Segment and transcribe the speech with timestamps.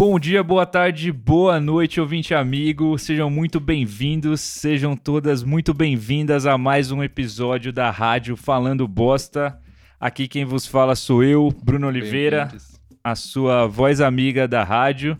[0.00, 2.96] Bom dia, boa tarde, boa noite, ouvinte amigo.
[2.96, 9.60] Sejam muito bem-vindos, sejam todas muito bem-vindas a mais um episódio da Rádio Falando Bosta.
[10.00, 12.48] Aqui quem vos fala sou eu, Bruno Oliveira,
[13.04, 15.18] a sua voz amiga da rádio.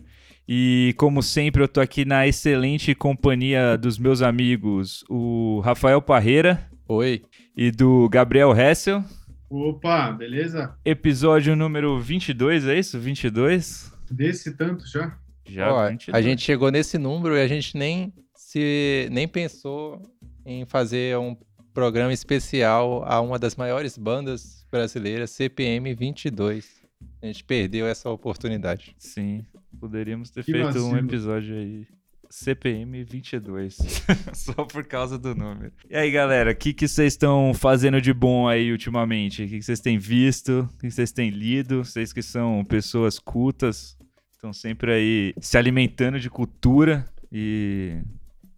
[0.49, 6.59] E como sempre, eu tô aqui na excelente companhia dos meus amigos, o Rafael Parreira.
[6.87, 7.21] Oi.
[7.55, 9.03] E do Gabriel Hessel.
[9.47, 10.73] Opa, beleza?
[10.83, 12.99] Episódio número 22, é isso?
[12.99, 13.90] 22?
[14.11, 15.17] Desse tanto já?
[15.47, 20.01] Já, Ó, A gente chegou nesse número e a gente nem se nem pensou
[20.45, 21.35] em fazer um
[21.73, 26.81] programa especial a uma das maiores bandas brasileiras, CPM 22.
[27.21, 28.95] A gente perdeu essa oportunidade.
[28.97, 29.45] Sim,
[29.79, 30.87] poderíamos ter que feito vacilo.
[30.87, 31.87] um episódio aí.
[32.29, 33.77] CPM 22.
[34.33, 35.73] Só por causa do número.
[35.89, 39.43] E aí, galera, o que, que vocês estão fazendo de bom aí ultimamente?
[39.43, 40.69] O que, que vocês têm visto?
[40.73, 41.83] O que vocês têm lido?
[41.83, 43.97] Vocês que são pessoas cultas,
[44.41, 47.05] estão sempre aí se alimentando de cultura.
[47.31, 48.01] E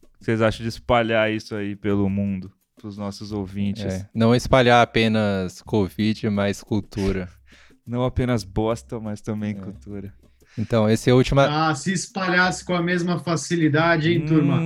[0.02, 2.50] o que vocês acham de espalhar isso aí pelo mundo?
[2.78, 3.84] Para os nossos ouvintes.
[3.84, 7.28] É, não espalhar apenas Covid, mas cultura.
[7.86, 9.56] não apenas bosta, mas também é.
[9.56, 10.14] cultura.
[10.58, 11.42] Então, esse é o último.
[11.42, 14.26] Ah, se espalhasse com a mesma facilidade, hein, hum...
[14.26, 14.62] turma?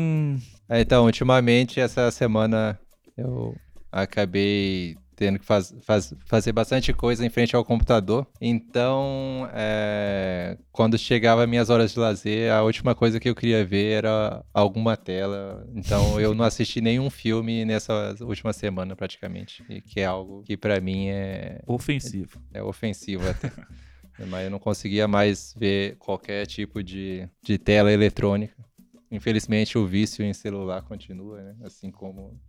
[0.69, 2.77] É, então, ultimamente, essa semana
[3.15, 3.55] eu
[3.91, 8.25] acabei tendo que faz, faz, fazer bastante coisa em frente ao computador.
[8.39, 13.93] Então, é, quando chegava minhas horas de lazer, a última coisa que eu queria ver
[13.93, 15.67] era alguma tela.
[15.73, 19.63] Então, eu não assisti nenhum filme nessa última semana, praticamente.
[19.87, 22.39] Que é algo que para mim é ofensivo.
[22.53, 23.51] É, é ofensivo até.
[24.27, 28.55] mas eu não conseguia mais ver qualquer tipo de, de tela eletrônica.
[29.09, 31.55] Infelizmente, o vício em celular continua, né?
[31.63, 32.39] assim como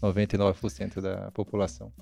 [0.00, 1.92] 99% da população.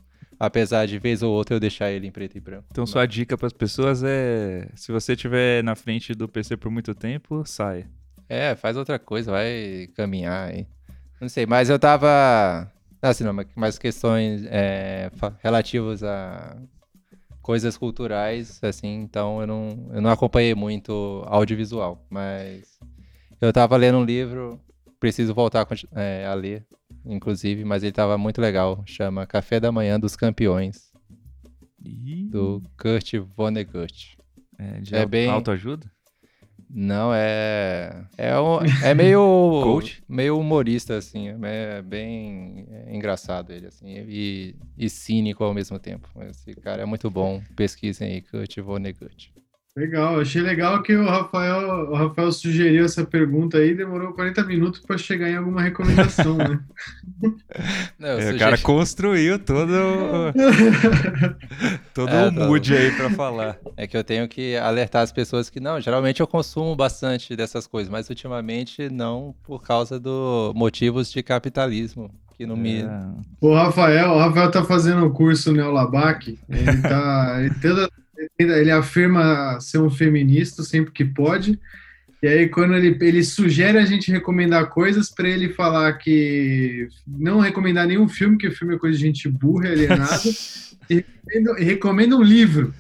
[0.40, 2.64] Apesar de vez ou outra eu deixar ele em preto e branco.
[2.70, 6.70] Então, sua dica para as pessoas é: se você estiver na frente do PC por
[6.70, 7.86] muito tempo, sai.
[8.26, 10.66] É, faz outra coisa, vai caminhar aí.
[11.20, 12.72] Não sei, mas eu tava.
[13.02, 15.10] Assim, não, mas questões é,
[15.42, 16.56] relativas a
[17.42, 22.78] coisas culturais, assim, então eu não, eu não acompanhei muito audiovisual, mas
[23.40, 24.60] eu tava lendo um livro,
[25.00, 26.64] preciso voltar a, é, a ler,
[27.04, 30.92] inclusive, mas ele tava muito legal, chama Café da Manhã dos Campeões,
[32.30, 34.18] do Kurt Vonnegut.
[34.58, 35.28] É, de é bem...
[35.28, 35.90] autoajuda?
[36.72, 38.06] Não, é.
[38.16, 39.20] É, um, é meio.
[39.64, 40.02] Coach?
[40.08, 41.28] Meio humorista, assim.
[41.42, 43.86] É bem é engraçado ele, assim.
[43.88, 46.08] E, e cínico ao mesmo tempo.
[46.28, 47.42] Esse cara é muito bom.
[47.56, 49.32] Pesquisem aí, Kurt Vonnegut.
[49.76, 54.80] Legal, achei legal que o Rafael, o Rafael sugeriu essa pergunta aí, demorou 40 minutos
[54.80, 56.58] para chegar em alguma recomendação, né?
[57.96, 59.70] Não, é, o cara construiu todo
[61.94, 63.58] todo é, o mood aí para falar.
[63.76, 67.66] É que eu tenho que alertar as pessoas que não, geralmente eu consumo bastante dessas
[67.66, 72.10] coisas, mas ultimamente não por causa do motivos de capitalismo
[72.40, 72.80] que não me.
[72.80, 72.88] É.
[73.38, 77.36] O Rafael, o Rafael tá fazendo o curso Neolabac, ele tá.
[77.38, 77.90] Ele toda,
[78.38, 81.58] ele afirma ser um feminista sempre que pode.
[82.22, 87.40] E aí, quando ele, ele sugere a gente recomendar coisas, para ele falar que não
[87.40, 90.20] recomendar nenhum filme, que o filme é coisa de gente burra, alienada,
[90.90, 92.74] e, recomenda, e recomenda um livro.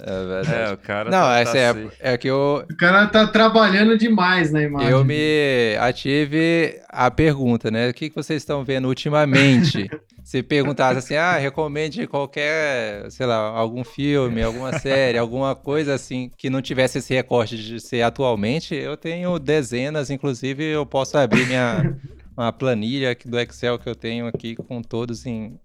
[0.00, 0.70] É verdade.
[0.70, 1.90] É, o cara Não, tá, essa tá é, assim.
[2.00, 2.64] é que eu.
[2.70, 4.90] O cara tá trabalhando demais na imagem.
[4.90, 7.88] Eu me ative a pergunta, né?
[7.88, 9.90] O que, que vocês estão vendo ultimamente?
[10.22, 16.30] Se perguntasse assim, ah, recomende qualquer, sei lá, algum filme, alguma série, alguma coisa assim
[16.36, 21.46] que não tivesse esse recorte de ser atualmente, eu tenho dezenas, inclusive eu posso abrir
[21.46, 21.96] minha
[22.36, 25.58] uma planilha do Excel que eu tenho aqui com todos em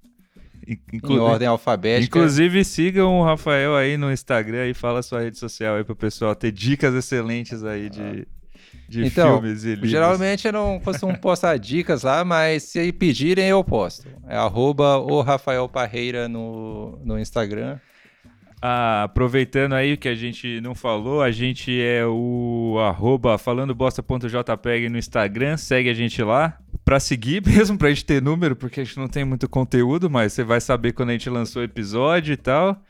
[0.93, 2.05] Inclu em ordem alfabética.
[2.05, 6.35] Inclusive, sigam o Rafael aí no Instagram e fala sua rede social aí pro pessoal
[6.35, 8.27] ter dicas excelentes aí de,
[8.87, 9.89] de então, filmes e livros.
[9.89, 14.07] Geralmente eu não costumo postar dicas lá, mas se pedirem eu posto.
[14.27, 17.79] É arroba o Rafael Parreira no, no Instagram.
[18.65, 24.97] Ah, aproveitando aí que a gente não falou, a gente é o arroba falandobosta.jpg no
[24.97, 28.95] Instagram, segue a gente lá para seguir mesmo, pra gente ter número, porque a gente
[28.95, 32.37] não tem muito conteúdo, mas você vai saber quando a gente lançou o episódio e
[32.37, 32.81] tal.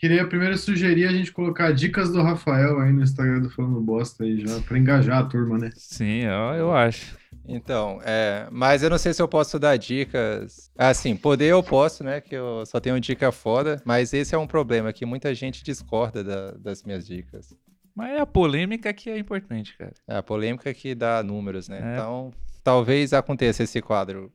[0.00, 4.24] Queria primeiro sugerir a gente colocar dicas do Rafael aí no Instagram do Falando Bosta
[4.24, 5.70] aí já, para engajar a turma, né?
[5.74, 7.18] Sim, eu, eu acho.
[7.46, 10.70] Então, é, mas eu não sei se eu posso dar dicas.
[10.78, 12.18] Assim, poder eu posso, né?
[12.18, 16.24] Que eu só tenho dica foda, mas esse é um problema que muita gente discorda
[16.24, 17.54] da, das minhas dicas.
[17.94, 19.92] Mas é a polêmica que é importante, cara.
[20.08, 21.78] É a polêmica que dá números, né?
[21.78, 21.92] É.
[21.92, 22.32] Então,
[22.64, 24.32] talvez aconteça esse quadro.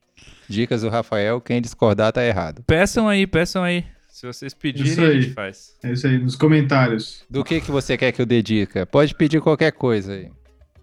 [0.47, 2.63] Dicas do Rafael, quem discordar tá errado.
[2.67, 3.83] Peçam aí, peçam aí.
[4.15, 5.75] Se vocês pedirem, a gente faz.
[5.83, 7.25] É isso aí, nos comentários.
[7.29, 8.85] Do que, que você quer que eu dê dica?
[8.85, 10.31] Pode pedir qualquer coisa aí.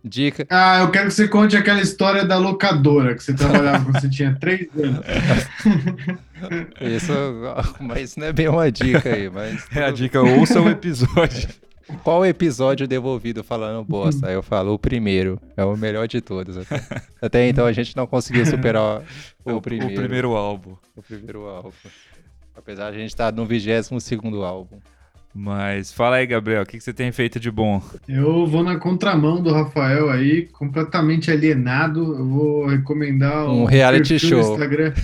[0.05, 0.47] Dica.
[0.51, 4.11] Ah, eu quero que você conte aquela história da locadora que você trabalhava quando você
[4.11, 5.07] tinha três anos.
[6.79, 7.13] Isso,
[7.81, 9.65] mas isso não é bem uma dica aí, mas.
[9.75, 11.49] É a dica, ouça o episódio.
[12.05, 14.29] Qual episódio devolvido falando bosta?
[14.29, 15.41] Aí eu falo, o primeiro.
[15.57, 16.59] É o melhor de todos.
[16.59, 16.83] Até,
[17.21, 19.03] até então a gente não conseguiu superar
[19.43, 19.95] o, o primeiro.
[19.95, 20.77] O primeiro álbum.
[20.95, 21.73] O primeiro álbum.
[22.57, 24.79] Apesar de a gente estar no 22 segundo álbum.
[25.35, 27.83] Mas fala aí, Gabriel, o que, que você tem feito de bom?
[28.07, 32.01] Eu vou na contramão do Rafael aí, completamente alienado.
[32.19, 34.41] Eu vou recomendar um, um reality show.
[34.41, 34.93] Instagram.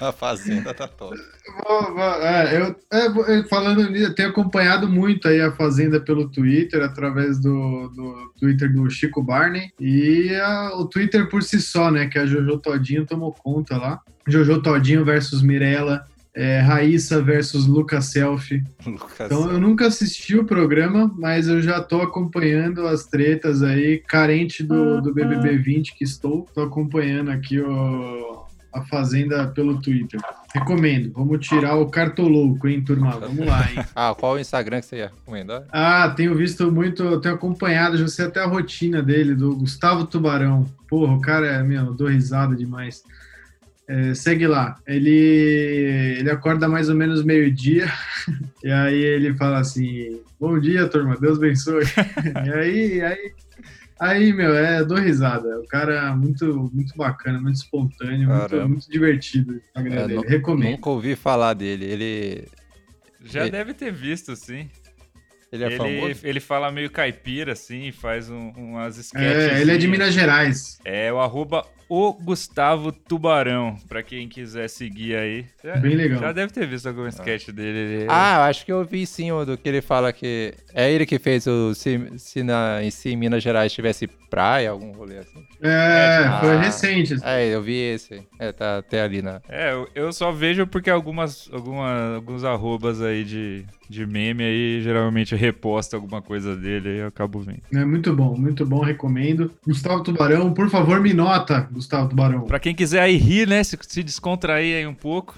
[0.00, 1.16] A Fazenda tá top.
[2.22, 7.38] É, eu, é, falando nisso, eu tenho acompanhado muito aí a Fazenda pelo Twitter, através
[7.38, 12.18] do, do Twitter do Chico Barney, e a, o Twitter por si só, né, que
[12.18, 14.00] a Jojo Todinho tomou conta lá.
[14.26, 16.04] Jojo Todinho versus Mirella,
[16.34, 18.64] é, Raíssa versus Lucas Selfie.
[18.84, 23.98] Lucas então eu nunca assisti o programa, mas eu já tô acompanhando as tretas aí,
[23.98, 26.48] carente do, do BBB 20 que estou.
[26.52, 30.20] Tô acompanhando aqui o, a Fazenda pelo Twitter.
[30.52, 31.12] Recomendo.
[31.14, 33.12] Vamos tirar o cartolouco, hein, turma?
[33.12, 33.84] Vamos lá, hein?
[33.94, 35.64] ah, qual o Instagram que você ia recomendar?
[35.70, 40.66] Ah, tenho visto muito, tenho acompanhado, já sei até a rotina dele, do Gustavo Tubarão.
[40.88, 43.04] Porra, o cara é, meu, eu dou risada demais.
[43.86, 44.78] É, segue lá.
[44.86, 47.86] Ele, ele acorda mais ou menos meio-dia,
[48.64, 51.84] e aí ele fala assim: Bom dia, turma, Deus abençoe.
[52.46, 53.34] e aí, aí
[54.00, 55.60] Aí, meu, é, dou risada.
[55.60, 59.60] O cara é muito, muito bacana, muito espontâneo, muito, muito, divertido.
[59.74, 60.26] É, dele.
[60.26, 60.72] Recomendo.
[60.72, 61.84] Nunca ouvi falar dele.
[61.84, 62.48] Ele.
[63.24, 63.50] Já ele...
[63.50, 64.68] deve ter visto, sim.
[65.54, 66.20] Ele é ele, famoso?
[66.24, 69.52] Ele fala meio caipira, assim, faz um, umas sketches.
[69.52, 70.80] É, ele é de Minas Gerais.
[70.84, 75.46] É, o arroba o Gustavo Tubarão, pra quem quiser seguir aí.
[75.62, 76.18] Já, Bem legal.
[76.18, 77.78] Já deve ter visto algum sketch dele.
[77.78, 78.06] Ele...
[78.08, 80.54] Ah, acho que eu vi sim o do que ele fala que.
[80.72, 84.92] É ele que fez o se, se na, em si Minas Gerais tivesse praia, algum
[84.92, 85.46] rolê assim.
[85.62, 87.14] É, ah, foi recente.
[87.14, 87.24] Assim.
[87.24, 88.26] É, eu vi esse.
[88.38, 89.40] É, tá até ali na.
[89.48, 94.80] É, eu, eu só vejo porque algumas, alguma, alguns arrobas aí de, de meme aí
[94.82, 97.62] geralmente reposta alguma coisa dele aí eu acabo vendo.
[97.72, 99.50] É muito bom, muito bom, recomendo.
[99.66, 102.42] Gustavo Tubarão, por favor, me nota, Gustavo Tubarão.
[102.42, 105.34] Pra quem quiser aí rir, né, se, se descontrair aí um pouco.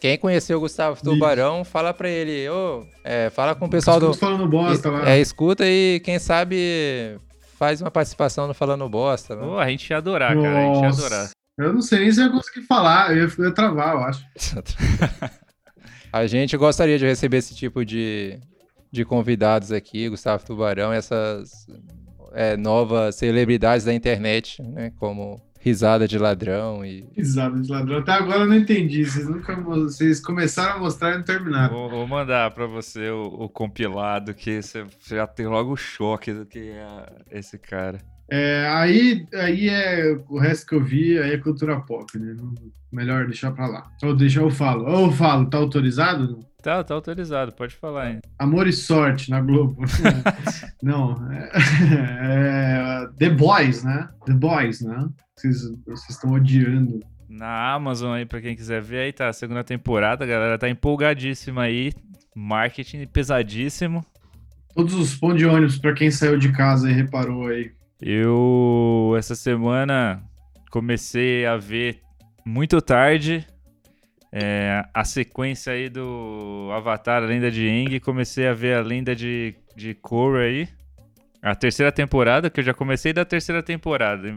[0.00, 1.70] Quem conheceu o Gustavo Tubarão, Isso.
[1.70, 4.12] fala pra ele, ô, é, fala com o pessoal do...
[4.12, 5.08] falando bosta lá.
[5.08, 7.16] É, escuta e quem sabe
[7.54, 9.34] faz uma participação no Falando Bosta.
[9.34, 9.42] Né?
[9.46, 10.48] Oh, a gente ia adorar, Nossa.
[10.48, 11.30] cara, a gente ia adorar.
[11.56, 14.00] Eu não sei nem se eu ia conseguir falar, eu ia, eu ia travar, eu
[14.00, 14.24] acho.
[16.14, 18.38] a gente gostaria de receber esse tipo de,
[18.92, 21.66] de convidados aqui, Gustavo Tubarão, essas
[22.32, 27.04] é, novas celebridades da internet, né, como risada de ladrão e.
[27.16, 27.98] Risada de ladrão.
[27.98, 29.04] Até agora eu não entendi.
[29.04, 31.74] Vocês nunca vocês começaram a mostrar e não terminaram.
[31.74, 36.32] Vou, vou mandar para você o, o, compilado que você já tem logo o choque
[36.32, 37.98] do que é esse cara.
[38.30, 42.34] É, aí, aí é o resto que eu vi, aí é cultura pop, né?
[42.90, 43.90] Melhor deixar pra lá.
[44.02, 44.86] Ou deixa eu falo.
[44.86, 46.44] Ou eu falo, tá autorizado?
[46.62, 48.20] Tá, tá autorizado, pode falar aí.
[48.38, 49.82] Amor e Sorte na Globo.
[50.82, 54.08] Não, é, é, The Boys, né?
[54.24, 55.06] The Boys, né?
[55.36, 57.00] Vocês, vocês estão odiando.
[57.28, 60.68] Na Amazon aí, pra quem quiser ver, aí tá a segunda temporada, a galera tá
[60.68, 61.92] empolgadíssima aí.
[62.34, 64.02] Marketing pesadíssimo.
[64.74, 67.72] Todos os pontos de ônibus pra quem saiu de casa e reparou aí.
[68.00, 70.22] Eu, essa semana,
[70.70, 72.00] comecei a ver
[72.44, 73.46] muito tarde
[74.36, 79.14] é, a sequência aí do Avatar, a Lenda de Aang, comecei a ver a Lenda
[79.14, 80.68] de, de Korra aí.
[81.40, 84.36] A terceira temporada, que eu já comecei da terceira temporada.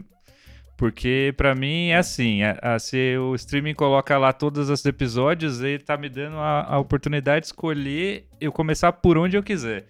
[0.76, 5.60] Porque para mim é assim, a, a, se o streaming coloca lá todos os episódios,
[5.60, 9.86] ele tá me dando a, a oportunidade de escolher eu começar por onde eu quiser.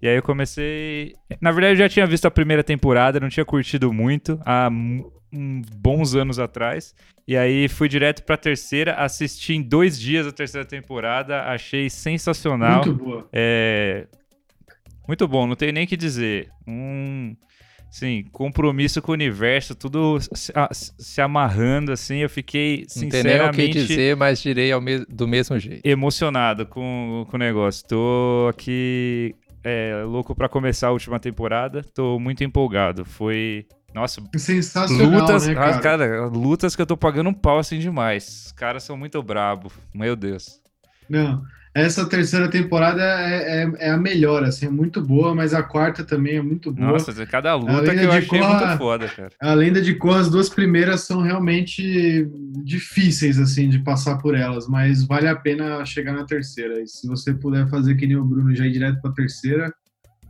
[0.00, 1.14] E aí eu comecei.
[1.40, 4.40] Na verdade, eu já tinha visto a primeira temporada, não tinha curtido muito.
[4.44, 6.94] Há um, bons anos atrás.
[7.26, 12.84] E aí fui direto pra terceira, assisti em dois dias a terceira temporada, achei sensacional.
[12.84, 13.28] Muito boa.
[13.32, 14.06] É...
[15.06, 16.48] Muito bom, não tenho nem o que dizer.
[16.66, 17.36] Um.
[17.90, 20.52] Sim, compromisso com o universo, tudo se,
[20.96, 23.46] se amarrando, assim, eu fiquei sinceramente...
[23.46, 25.84] Não tem nem o que dizer, mas direi me do mesmo jeito.
[25.84, 27.84] Emocionado com, com o negócio.
[27.88, 33.04] Tô aqui é, louco para começar a última temporada, tô muito empolgado.
[33.04, 35.80] Foi nossa, sensacional, lutas, né, cara?
[35.80, 36.26] cara?
[36.26, 38.46] lutas que eu tô pagando um pau assim demais.
[38.46, 40.60] Os caras são muito brabo, meu Deus.
[41.08, 45.62] Não, essa terceira temporada é, é, é, a melhor, assim, é muito boa, mas a
[45.62, 46.92] quarta também é muito boa.
[46.92, 49.30] Nossa, cada luta que eu achei Korra, muito foda, cara.
[49.40, 52.28] A lenda de Korra, as duas primeiras são realmente
[52.64, 56.80] difíceis, assim, de passar por elas, mas vale a pena chegar na terceira.
[56.80, 59.72] E se você puder fazer que nem o Bruno já ir direto pra terceira,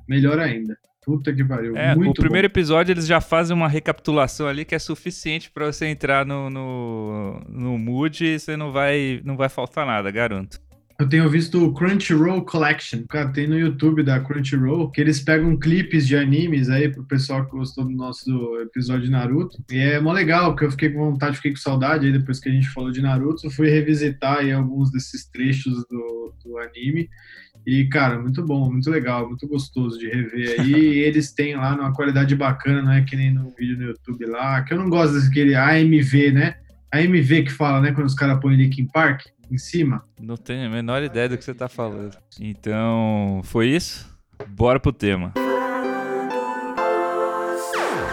[0.06, 0.76] melhor ainda.
[1.02, 1.74] Puta que pariu.
[1.74, 2.52] É, Muito o primeiro bom.
[2.52, 7.40] episódio eles já fazem uma recapitulação ali que é suficiente para você entrar no, no,
[7.48, 10.60] no mood e você não vai, não vai faltar nada, garanto.
[11.00, 13.04] Eu tenho visto o Crunchyroll Collection.
[13.08, 17.46] Cara, tem no YouTube da Crunchyroll que eles pegam clipes de animes aí pro pessoal
[17.46, 18.30] que gostou do nosso
[18.60, 19.56] episódio de Naruto.
[19.72, 22.50] E é mó legal, porque eu fiquei com vontade, fiquei com saudade aí depois que
[22.50, 23.46] a gente falou de Naruto.
[23.46, 27.08] Eu fui revisitar aí alguns desses trechos do, do anime.
[27.66, 30.74] E, cara, muito bom, muito legal, muito gostoso de rever aí.
[30.76, 34.26] E eles têm lá numa qualidade bacana, não é que nem no vídeo no YouTube
[34.26, 36.56] lá, que eu não gosto daquele AMV, né?
[36.92, 40.04] AMV que fala, né, quando os caras põem Linkin Park em cima.
[40.20, 42.16] Não tenho a menor ideia do que você tá falando.
[42.38, 44.08] Então, foi isso?
[44.48, 45.32] Bora pro tema.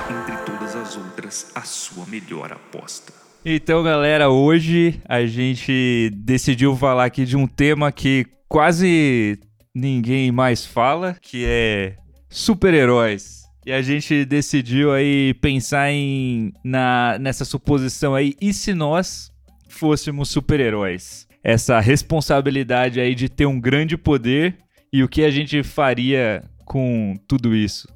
[0.09, 3.13] Entre todas as outras, a sua melhor aposta.
[3.45, 9.39] Então, galera, hoje a gente decidiu falar aqui de um tema que quase
[9.73, 11.95] ninguém mais fala, que é
[12.29, 13.36] super-heróis.
[13.67, 19.29] E a gente decidiu aí pensar em na, nessa suposição aí, e se nós
[19.67, 21.27] fôssemos super-heróis?
[21.43, 24.55] Essa responsabilidade aí de ter um grande poder
[24.91, 27.89] e o que a gente faria com tudo isso?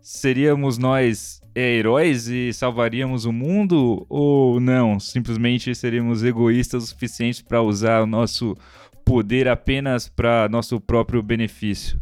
[0.00, 4.98] Seríamos nós é, heróis e salvaríamos o mundo ou não?
[4.98, 8.56] Simplesmente seríamos egoístas o suficiente para usar o nosso
[9.04, 12.00] poder apenas para nosso próprio benefício.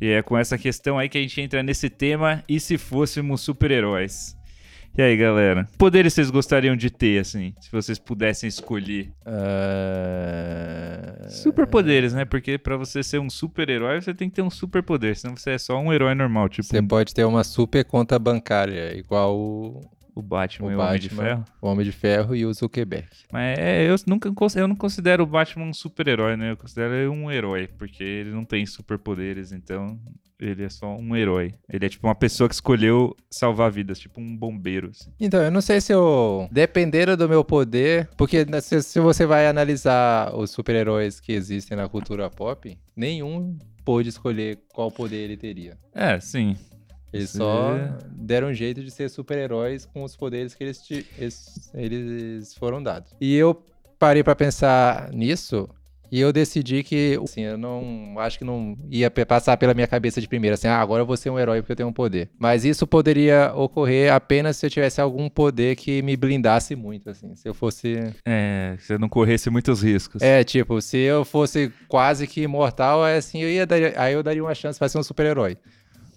[0.00, 3.42] E é com essa questão aí que a gente entra nesse tema e se fôssemos
[3.42, 4.36] super-heróis.
[4.96, 5.68] E aí, galera?
[5.78, 9.12] Poderes vocês gostariam de ter, assim, se vocês pudessem escolher?
[9.24, 11.30] Uh...
[11.30, 12.24] Superpoderes, né?
[12.24, 15.58] Porque para você ser um super-herói, você tem que ter um superpoder, senão você é
[15.58, 16.66] só um herói normal, tipo...
[16.66, 19.80] Você pode ter uma super conta bancária, igual
[20.20, 21.44] o Batman o e o Batman, Homem de Ferro.
[21.60, 23.08] O Homem de Ferro e o Zuckerberg.
[23.32, 26.52] Mas é, eu, nunca, eu não considero o Batman um super-herói, né?
[26.52, 29.98] Eu considero ele um herói, porque ele não tem superpoderes, então
[30.38, 31.54] ele é só um herói.
[31.68, 34.90] Ele é tipo uma pessoa que escolheu salvar vidas, tipo um bombeiro.
[34.90, 35.10] Assim.
[35.20, 36.48] Então, eu não sei se eu.
[36.50, 38.08] Dependendo do meu poder.
[38.16, 44.08] Porque se, se você vai analisar os super-heróis que existem na cultura pop, nenhum pôde
[44.08, 45.76] escolher qual poder ele teria.
[45.94, 46.56] É, sim.
[47.12, 47.76] Eles só
[48.10, 50.82] deram um jeito de ser super-heróis com os poderes que eles,
[51.18, 53.12] eles, eles foram dados.
[53.20, 53.62] E eu
[53.98, 55.68] parei para pensar nisso
[56.12, 60.20] e eu decidi que, assim, eu não acho que não ia passar pela minha cabeça
[60.20, 62.28] de primeira, assim, ah, agora eu vou ser um herói porque eu tenho um poder.
[62.36, 67.36] Mas isso poderia ocorrer apenas se eu tivesse algum poder que me blindasse muito, assim,
[67.36, 68.12] se eu fosse...
[68.26, 70.20] É, se eu não corresse muitos riscos.
[70.20, 74.42] É, tipo, se eu fosse quase que imortal, assim, eu ia dar, aí eu daria
[74.42, 75.56] uma chance para ser um super-herói.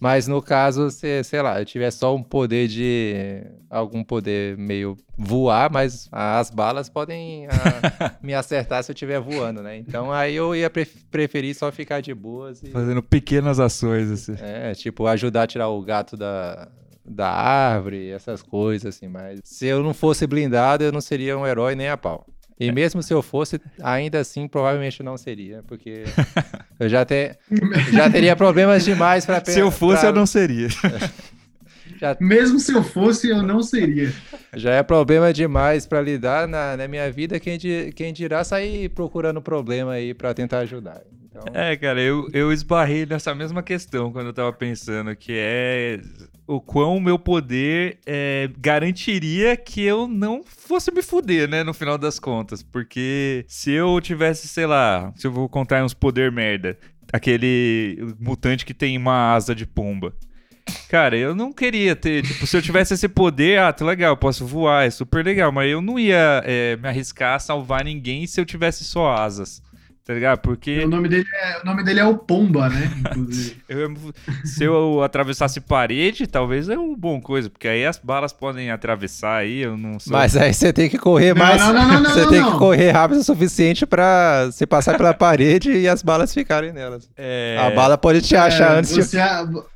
[0.04, 3.42] Mas no caso, se, sei lá, eu tiver só um poder de.
[3.70, 9.64] algum poder meio voar, mas as balas podem a, me acertar se eu estiver voando,
[9.64, 9.78] né?
[9.78, 12.62] Então aí eu ia preferir só ficar de boas.
[12.62, 14.36] E, Fazendo pequenas ações, assim.
[14.42, 16.68] É, tipo, ajudar a tirar o gato da,
[17.06, 19.08] da árvore, essas coisas, assim.
[19.08, 22.28] Mas se eu não fosse blindado, eu não seria um herói nem a pau.
[22.60, 26.04] E mesmo se eu fosse, ainda assim, provavelmente não seria, porque
[26.80, 27.36] eu já, te,
[27.92, 30.10] já teria problemas demais para Se eu fosse, pra...
[30.10, 30.68] eu não seria.
[32.00, 32.18] Já...
[32.20, 34.12] Mesmo se eu fosse, eu não seria.
[34.56, 37.40] Já é problema demais para lidar na, na, minha vida.
[37.40, 37.58] Quem,
[37.96, 41.02] quem dirá sair procurando problema aí para tentar ajudar.
[41.24, 41.44] Então...
[41.54, 46.02] É, cara, eu, eu esbarrei nessa mesma questão quando eu tava pensando, que é
[46.46, 51.74] o quão o meu poder é, garantiria que eu não fosse me fuder, né, no
[51.74, 52.62] final das contas.
[52.62, 56.78] Porque se eu tivesse, sei lá, se eu vou contar uns poder merda,
[57.12, 60.14] aquele mutante que tem uma asa de pomba.
[60.90, 64.46] Cara, eu não queria ter, tipo, se eu tivesse esse poder, ah, tá legal, posso
[64.46, 68.40] voar, é super legal, mas eu não ia é, me arriscar a salvar ninguém se
[68.40, 69.62] eu tivesse só asas
[70.06, 70.40] tá ligado?
[70.40, 70.84] Porque.
[70.84, 72.92] O nome dele é, o nome dele é o Pomba, né?
[73.70, 73.94] eu,
[74.44, 79.38] se eu atravessasse parede, talvez é uma boa coisa, porque aí as balas podem atravessar
[79.38, 80.12] aí, eu não sou...
[80.12, 81.62] Mas aí você tem que correr mais.
[81.62, 85.72] Não, não, não, você tem que correr rápido o suficiente pra se passar pela parede
[85.72, 87.10] e as balas ficarem nelas.
[87.16, 87.58] É...
[87.60, 89.18] A bala pode te achar é, antes, de,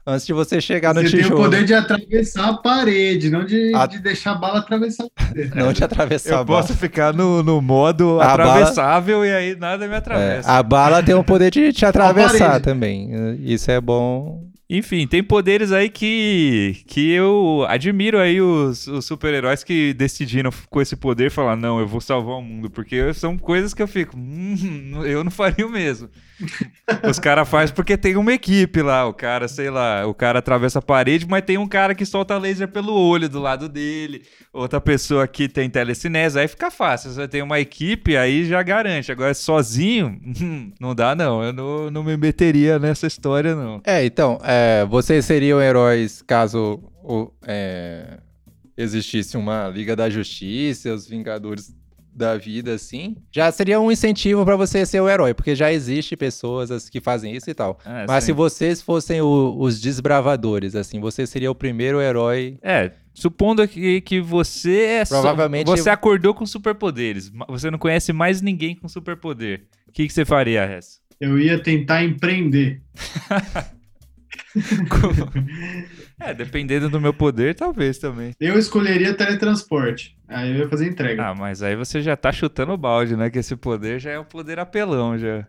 [0.05, 1.23] antes de você chegar você no tijolo.
[1.23, 3.85] Você tem o poder de atravessar a parede, não de, a...
[3.85, 5.55] de deixar a bala atravessar a parede.
[5.55, 6.59] Não de atravessar eu a bala.
[6.59, 9.27] Eu posso ficar no, no modo a atravessável bala...
[9.27, 10.16] e aí nada me atravessa.
[10.17, 13.09] É, a bala tem o poder de te atravessar também.
[13.39, 19.63] Isso é bom Enfim, tem poderes aí que, que eu admiro aí os, os super-heróis
[19.63, 23.73] que decidiram com esse poder falar, não, eu vou salvar o mundo, porque são coisas
[23.73, 26.09] que eu fico, hum, eu não faria o mesmo.
[27.09, 30.79] Os caras fazem porque tem uma equipe lá, o cara, sei lá, o cara atravessa
[30.79, 34.21] a parede, mas tem um cara que solta laser pelo olho do lado dele,
[34.53, 39.11] outra pessoa aqui tem telecinese, aí fica fácil, você tem uma equipe, aí já garante,
[39.11, 43.81] agora sozinho, hum, não dá não, eu não, não me meteria nessa história não.
[43.83, 44.56] É, então, é,
[44.89, 48.19] vocês seriam heróis caso o, é,
[48.77, 51.75] existisse uma Liga da Justiça, os Vingadores
[52.13, 56.15] da vida, assim, já seria um incentivo para você ser o herói, porque já existe
[56.17, 57.77] pessoas que fazem isso e tal.
[57.85, 58.27] É, Mas sim.
[58.27, 62.57] se vocês fossem o- os desbravadores, assim, você seria o primeiro herói.
[62.63, 68.11] É, supondo que, que você é só- Provavelmente- você acordou com superpoderes, você não conhece
[68.11, 69.67] mais ninguém com superpoder.
[69.87, 70.99] O que, que você faria, Ress?
[71.21, 72.81] Eu ia tentar empreender.
[76.19, 78.33] é, dependendo do meu poder, talvez também.
[78.39, 80.15] Eu escolheria teletransporte.
[80.27, 81.27] Aí eu ia fazer entrega.
[81.27, 83.29] Ah, mas aí você já tá chutando o balde, né?
[83.29, 85.45] Que esse poder já é um poder apelão, já.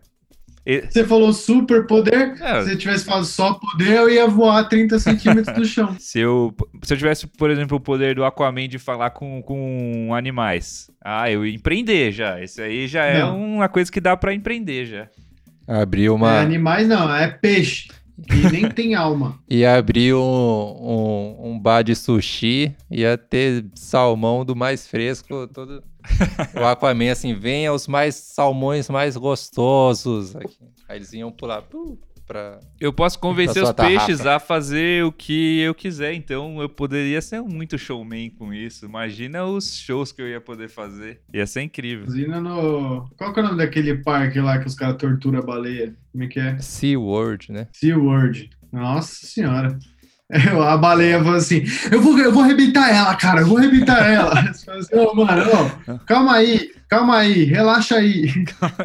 [0.65, 2.35] E- Você falou super poder.
[2.41, 2.63] É.
[2.63, 5.95] Se eu tivesse falado só poder, eu ia voar 30 centímetros do chão.
[5.99, 6.53] Se eu,
[6.83, 11.31] se eu tivesse, por exemplo, o poder do Aquaman de falar com, com animais, ah,
[11.31, 12.41] eu ia empreender já.
[12.43, 13.39] Isso aí já é Não.
[13.41, 15.07] uma coisa que dá pra empreender já.
[15.67, 16.39] Abrir É, uma.
[16.39, 17.87] animais não, é peixe.
[18.27, 19.39] E nem tem alma.
[19.49, 25.83] Ia abrir um, um, um bar de sushi, ia ter salmão do mais fresco, todo.
[26.59, 30.35] O Aquaman, assim, venha os mais salmões mais gostosos.
[30.35, 30.57] Aqui.
[30.87, 31.99] Aí eles iam pular uh,
[32.29, 32.59] pra.
[32.79, 34.35] Eu posso convencer os sua peixes tarrafa.
[34.35, 38.85] a fazer o que eu quiser, então eu poderia ser muito showman com isso.
[38.85, 41.19] Imagina os shows que eu ia poder fazer.
[41.33, 42.05] Ia ser incrível.
[42.05, 43.09] Imagina no.
[43.17, 45.95] Qual que é o nome daquele parque lá que os caras torturam a baleia?
[46.11, 46.59] Como é que é?
[46.59, 47.67] SeaWorld, né?
[47.73, 48.51] SeaWorld.
[48.71, 49.79] Nossa senhora.
[50.31, 54.39] A baleia falou assim: eu vou, eu vou arrebentar ela, cara, eu vou arrebentar ela.
[54.45, 55.41] Assim, Ô, mano,
[55.87, 58.31] ô, calma aí, calma aí, relaxa aí.
[58.59, 58.75] Calma,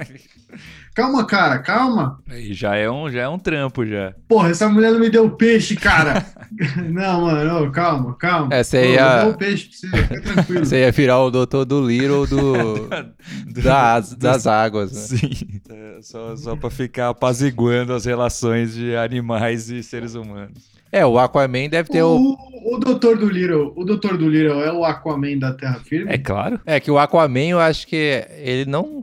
[1.27, 2.21] cara, calma.
[2.29, 4.15] Aí já é um, já é um trampo já.
[4.29, 6.25] Porra, essa mulher não me deu peixe, cara.
[6.89, 8.55] Não, mano, ô, calma, calma.
[8.55, 10.65] É, você Ô, ia- Eu peixe pra você, fica tranquilo.
[10.65, 12.89] Você ia virar o doutor do Little do,
[13.63, 15.19] das, das águas, né?
[15.19, 20.73] Sim, é, só, só pra ficar apaziguando as relações de animais e seres humanos.
[20.93, 22.17] É, o Aquaman deve ter o.
[22.17, 26.13] O, o Doutor do Little, o Doutor do Little é o Aquaman da Terra Firme?
[26.13, 26.61] É claro.
[26.65, 29.03] É que o Aquaman, eu acho que ele não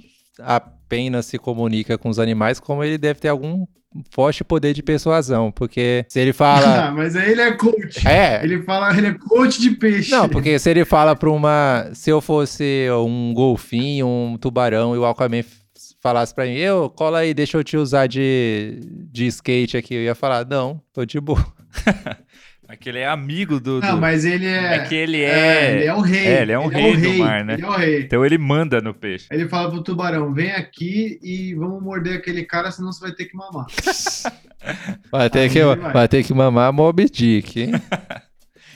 [0.91, 3.65] apenas se comunica com os animais, como ele deve ter algum
[4.09, 6.81] forte poder de persuasão, porque se ele fala.
[6.91, 8.05] Ah, mas aí ele é coach.
[8.07, 8.43] é.
[8.43, 10.11] Ele fala, ele é coach de peixe.
[10.11, 11.89] Não, porque se ele fala pra uma.
[11.93, 15.43] Se eu fosse um golfinho, um tubarão e o Aquaman
[16.01, 18.79] falasse pra mim, eu, cola aí, deixa eu te usar de,
[19.11, 21.45] de skate aqui, eu ia falar, não, tô de boa.
[22.71, 23.79] Aquele é amigo do.
[23.81, 24.75] Não, do- mas ele é.
[24.75, 25.71] É que ele é, é.
[25.75, 26.25] ele é o rei.
[26.27, 27.53] é, ele é um rei do mar, né?
[27.55, 28.01] Ele é o rei.
[28.03, 29.27] Então ele manda no peixe.
[29.29, 33.11] Aí Ele fala pro tubarão: vem aqui e vamos morder aquele cara, senão você vai
[33.13, 33.65] ter que mamar.
[35.11, 35.91] Vai ter, Aí que, ele vai.
[35.93, 37.71] vai ter que mamar Mob Dick, hein?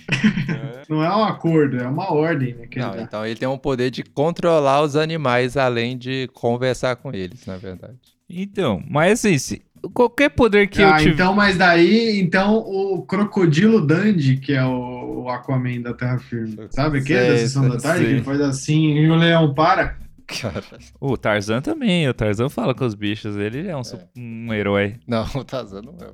[0.89, 2.67] Não é um acordo, é uma ordem, né?
[2.67, 3.01] Que ele Não, dá.
[3.01, 7.57] então ele tem um poder de controlar os animais, além de conversar com eles, na
[7.57, 7.97] verdade.
[8.29, 9.61] Então, mas assim, se-
[9.93, 11.13] qualquer poder que eu ah, tiver.
[11.13, 16.55] então, mas daí, então o Crocodilo Dandy, que é o, o Aquaman da Terra Firme,
[16.69, 17.97] sabe aquele da Sei, sessão da tarde?
[17.99, 18.07] sei.
[18.07, 19.97] Que ele faz assim e o leão para?
[20.27, 20.63] Cara.
[20.99, 22.09] O Tarzan também.
[22.09, 23.37] O Tarzan fala com os bichos.
[23.37, 24.95] Ele é um, su- um herói.
[25.07, 26.09] Não, o Tarzan não é.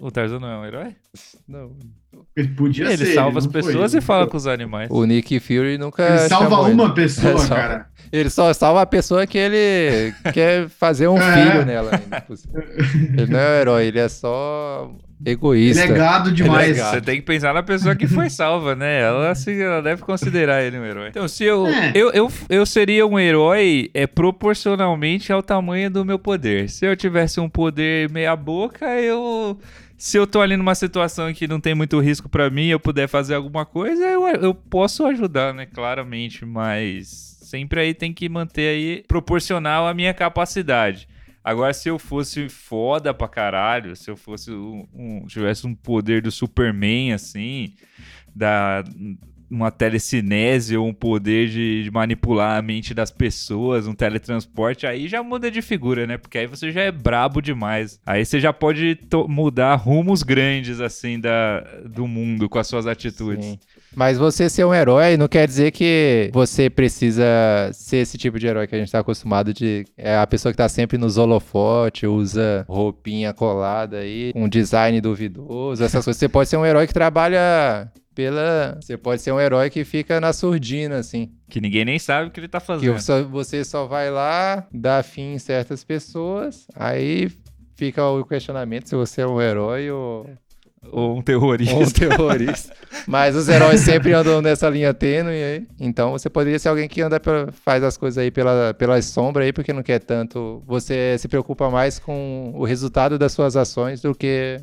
[0.00, 0.96] O Tarzan não é um herói?
[1.46, 1.72] Não.
[2.34, 3.14] Ele podia ele ser.
[3.14, 4.30] salva as foi, pessoas ele e fala foi.
[4.30, 4.88] com os animais.
[4.90, 6.02] O Nick Fury nunca.
[6.08, 6.74] Ele salva chamou ele.
[6.74, 7.54] uma pessoa, É, salva.
[7.54, 7.86] cara.
[8.10, 11.34] Ele só salva a pessoa que ele quer fazer um É.
[11.52, 11.90] filho nela.
[11.92, 12.50] ainda, inclusive.
[13.18, 15.84] Ele não é um herói, ele é só Ele egoísta.
[15.84, 16.70] é gado demais.
[16.70, 19.02] Ele é Você tem que pensar na pessoa que foi salva, né?
[19.02, 21.08] Ela, se, ela deve considerar ele um herói.
[21.10, 21.92] Então, se eu, É.
[21.94, 26.68] eu, eu, eu seria um herói é, proporcionalmente ao tamanho do meu poder.
[26.70, 29.58] Se eu tivesse um poder meia boca, eu...
[30.00, 33.06] Se eu tô ali numa situação que não tem muito risco pra mim eu puder
[33.06, 35.66] fazer alguma coisa, eu, eu posso ajudar, né?
[35.66, 41.06] Claramente, mas sempre aí tem que manter aí proporcional à minha capacidade.
[41.44, 46.22] Agora, se eu fosse foda pra caralho, se eu fosse um, um- tivesse um poder
[46.22, 47.74] do Superman, assim,
[48.34, 48.82] da,
[49.50, 55.08] uma telecinese ou um poder de, de manipular a mente das pessoas, um teletransporte, aí
[55.08, 56.16] já muda de figura, né?
[56.16, 58.00] Porque aí você já é brabo demais.
[58.06, 63.44] Aí você já pode mudar rumos grandes, assim, da, do mundo com as suas atitudes.
[63.44, 63.58] Sim.
[63.94, 67.24] Mas você ser um herói não quer dizer que você precisa
[67.72, 69.84] ser esse tipo de herói que a gente tá acostumado de.
[69.96, 75.82] É a pessoa que tá sempre nos holofotes, usa roupinha colada aí, um design duvidoso,
[75.82, 76.18] essas coisas.
[76.18, 78.78] Você pode ser um herói que trabalha pela.
[78.80, 81.32] Você pode ser um herói que fica na surdina, assim.
[81.48, 82.94] Que ninguém nem sabe o que ele tá fazendo.
[82.94, 87.30] Que só, você só vai lá, dá fim em certas pessoas, aí
[87.76, 90.28] fica o questionamento se você é um herói ou.
[90.90, 91.74] Ou um terrorista.
[91.74, 92.74] Ou um terrorista.
[93.06, 95.66] Mas os heróis sempre andam nessa linha tênue aí.
[95.78, 99.44] Então você poderia ser alguém que anda pela, faz as coisas aí pela, pela sombra
[99.44, 100.62] aí, porque não quer tanto.
[100.66, 104.60] Você se preocupa mais com o resultado das suas ações do que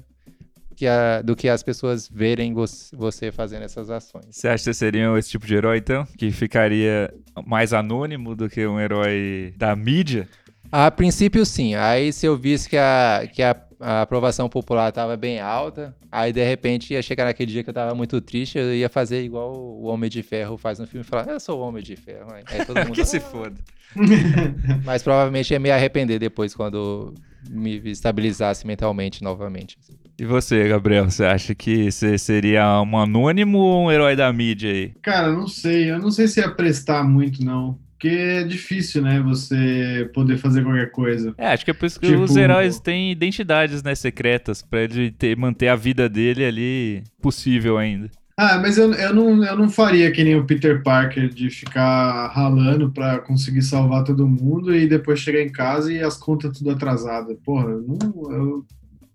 [0.78, 2.54] que a, do que as pessoas verem
[2.94, 4.28] você fazendo essas ações.
[4.30, 6.06] Você acha que você seria esse tipo de herói, então?
[6.16, 7.12] Que ficaria
[7.48, 10.30] mais anônimo do que um herói da mídia?
[10.72, 11.74] A princípio, sim.
[11.74, 16.34] Aí, se eu visse que a, que a, a aprovação popular estava bem alta, aí,
[16.34, 19.54] de repente, ia chegar naquele dia que eu estava muito triste, eu ia fazer igual
[19.56, 22.34] o Homem de Ferro faz no filme e falar, eu sou o Homem de Ferro.
[22.34, 22.94] Aí todo mundo...
[22.94, 23.56] que se foda.
[24.84, 27.14] Mas provavelmente ia me arrepender depois, quando
[27.50, 29.78] me estabilizasse mentalmente novamente.
[30.20, 34.72] E você, Gabriel, você acha que você seria um anônimo ou um herói da mídia
[34.72, 34.94] aí?
[35.02, 35.92] Cara, não sei.
[35.92, 37.78] Eu não sei se ia prestar muito, não.
[37.98, 41.34] Porque é difícil, né, você poder fazer qualquer coisa.
[41.36, 42.22] É, acho que é por isso que tipo...
[42.22, 47.76] os heróis têm identidades, né, secretas, pra ele ter, manter a vida dele ali possível
[47.76, 48.12] ainda.
[48.40, 52.28] Ah, mas eu, eu, não, eu não faria que nem o Peter Parker de ficar
[52.28, 56.70] ralando para conseguir salvar todo mundo e depois chegar em casa e as contas tudo
[56.70, 57.36] atrasadas.
[57.44, 58.66] Porra, eu não, eu,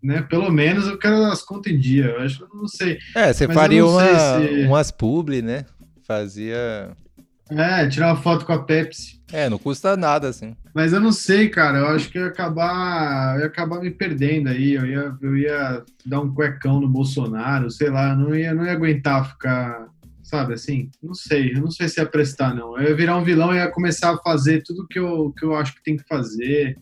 [0.03, 0.23] né?
[0.23, 2.07] Pelo menos eu quero as contas em dia.
[2.07, 2.99] Eu acho, eu não sei.
[3.15, 4.67] É, você faria uma, se...
[4.67, 5.67] umas publi, né?
[6.05, 6.97] Fazia.
[7.57, 9.21] É, tirar uma foto com a Pepsi.
[9.33, 10.55] É, não custa nada, assim.
[10.75, 11.79] Mas eu não sei, cara.
[11.79, 14.75] Eu acho que eu ia acabar, eu ia acabar me perdendo aí.
[14.75, 18.11] Eu ia, eu ia dar um cuecão no Bolsonaro, sei lá.
[18.11, 19.87] Eu não ia, não ia aguentar ficar,
[20.23, 20.91] sabe assim?
[21.03, 21.55] Não sei.
[21.55, 22.77] Eu não sei se ia prestar, não.
[22.79, 25.57] Eu ia virar um vilão e ia começar a fazer tudo que eu, que eu
[25.57, 26.77] acho que tem que fazer.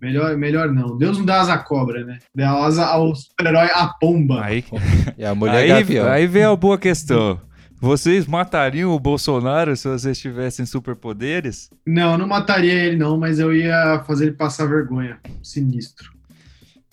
[0.00, 0.96] Melhor, melhor não.
[0.96, 2.18] Deus não dá asa à cobra, né?
[2.34, 4.44] Dá asa ao super-herói a pomba.
[4.44, 4.64] Aí,
[5.18, 6.06] e a mulher aí, gavião.
[6.06, 7.40] aí vem a boa questão.
[7.80, 11.70] Vocês matariam o Bolsonaro se vocês tivessem superpoderes?
[11.86, 15.18] Não, eu não mataria ele não, mas eu ia fazer ele passar vergonha.
[15.42, 16.10] Sinistro.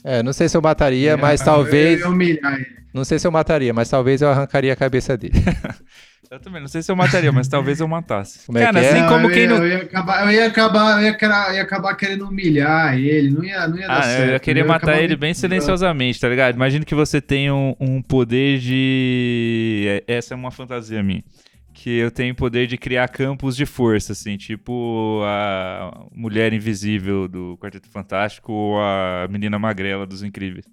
[0.04, 2.02] É, não sei se eu mataria, é, mas talvez...
[2.02, 2.84] Eu ia humilhar ele.
[2.94, 5.34] Não sei se eu mataria, mas talvez eu arrancaria a cabeça dele.
[6.34, 8.48] Eu também não sei se eu mataria, mas talvez eu matasse.
[8.48, 9.08] Como é Cara, assim é?
[9.08, 9.58] como eu quem ia, não.
[9.58, 13.44] Eu ia acabar, eu ia acabar, eu ia, eu ia acabar querendo humilhar ele, não
[13.44, 14.26] ia, não ia ah, dar certo.
[14.26, 16.56] Eu ia querer matar ele bem silenciosamente, tá ligado?
[16.56, 19.86] Imagina que você tem um, um poder de.
[20.08, 21.24] É, essa é uma fantasia minha
[21.72, 27.60] que eu tenho poder de criar campos de força, assim, tipo a Mulher Invisível do
[27.60, 30.66] Quarteto Fantástico ou a Menina Magrela dos Incríveis.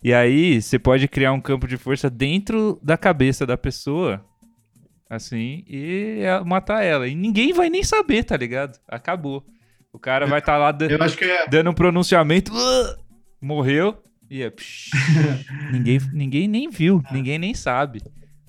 [0.00, 4.24] E aí você pode criar um campo de força dentro da cabeça da pessoa
[5.12, 7.06] assim, e é matar ela.
[7.06, 8.78] E ninguém vai nem saber, tá ligado?
[8.88, 9.44] Acabou.
[9.92, 11.48] O cara vai estar tá lá é...
[11.50, 12.96] dando um pronunciamento, uh,
[13.38, 14.90] morreu, e é, psh,
[15.70, 18.00] ninguém, ninguém nem viu, ninguém nem sabe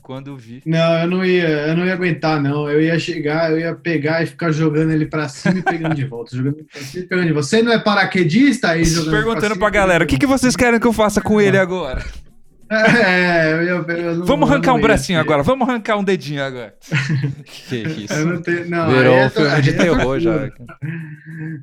[0.02, 0.62] quando vi.
[0.66, 2.70] Não, eu não ia, eu não ia aguentar, não.
[2.70, 6.06] Eu ia chegar, eu ia pegar e ficar jogando ele pra cima e pegando de
[6.06, 6.36] volta.
[6.36, 7.48] Jogando pra cima e pegando de volta.
[7.48, 10.80] Você não é paraquedista aí jogando Perguntando pra, pra galera, o que, que vocês querem
[10.80, 12.04] que eu faça com ele agora?
[12.74, 16.76] É, eu, eu, eu não, Vamos arrancar um bracinho agora, vamos arrancar um dedinho agora.
[17.46, 18.14] que isso?
[18.14, 20.50] Eu não tenho, não, Virou um filme de terror já.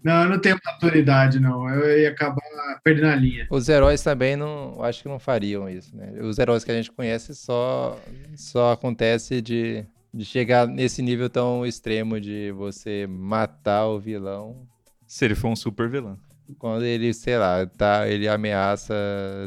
[0.04, 1.68] Não, eu não tenho maturidade, não.
[1.68, 2.40] Eu ia acabar
[2.84, 3.46] perdendo a linha.
[3.50, 6.12] Os heróis também não, acho que não fariam isso, né?
[6.20, 7.98] Os heróis que a gente conhece só,
[8.36, 14.68] só acontece de, de chegar nesse nível tão extremo de você matar o vilão.
[15.06, 16.16] Se ele for um super vilão
[16.58, 18.94] quando ele, sei lá, tá, ele ameaça,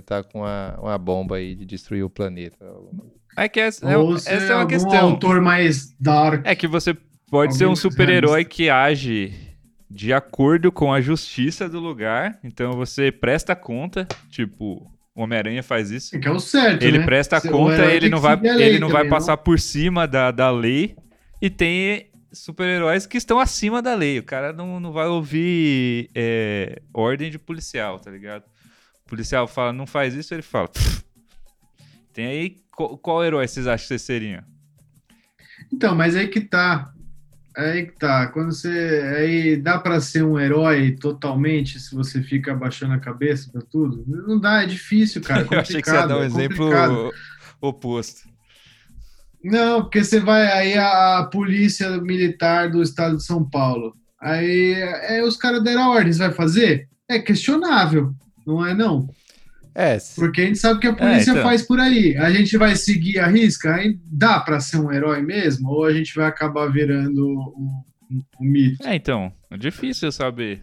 [0.06, 2.66] tá com uma, uma bomba aí de destruir o planeta.
[3.36, 5.00] É que essa, é, essa é uma questão.
[5.00, 6.46] autor mais dark.
[6.46, 6.96] É que você
[7.30, 9.34] pode ser um super-herói que age
[9.90, 12.38] de acordo com a justiça do lugar.
[12.44, 16.16] Então você presta conta, tipo, o Homem-Aranha faz isso.
[16.16, 17.06] É que é o certo, Ele né?
[17.06, 19.44] presta conta, ele não vai, ele não vai passar não.
[19.44, 20.96] por cima da, da lei.
[21.42, 24.20] E tem super-heróis que estão acima da lei.
[24.20, 28.44] O cara não, não vai ouvir é, ordem de policial, tá ligado?
[29.06, 30.68] O policial fala, não faz isso, ele fala.
[30.68, 31.04] Pff.
[32.12, 32.64] Tem aí.
[32.72, 34.44] Qual, qual, herói vocês acham que vocês seriam?
[35.72, 36.92] Então, mas aí que tá.
[37.56, 38.28] Aí que tá.
[38.28, 39.14] Quando você.
[39.18, 44.04] Aí dá para ser um herói totalmente se você fica abaixando a cabeça pra tudo?
[44.08, 45.42] Não dá, é difícil, cara.
[45.42, 47.12] É Eu achei que você ia dar um é exemplo
[47.62, 48.33] oposto.
[49.44, 53.94] Não, porque você vai aí a polícia militar do estado de São Paulo.
[54.22, 56.88] Aí é, os caras deram ordens, vai fazer?
[57.10, 58.14] É questionável,
[58.48, 59.10] não é não?
[59.76, 59.98] É.
[60.16, 61.44] Porque a gente sabe que a polícia é, então.
[61.44, 62.16] faz por aí.
[62.18, 63.74] A gente vai seguir a risca?
[63.74, 65.70] Aí dá para ser um herói mesmo?
[65.70, 68.88] Ou a gente vai acabar virando um, um, um mito?
[68.88, 69.34] É, então.
[69.50, 70.62] É difícil saber.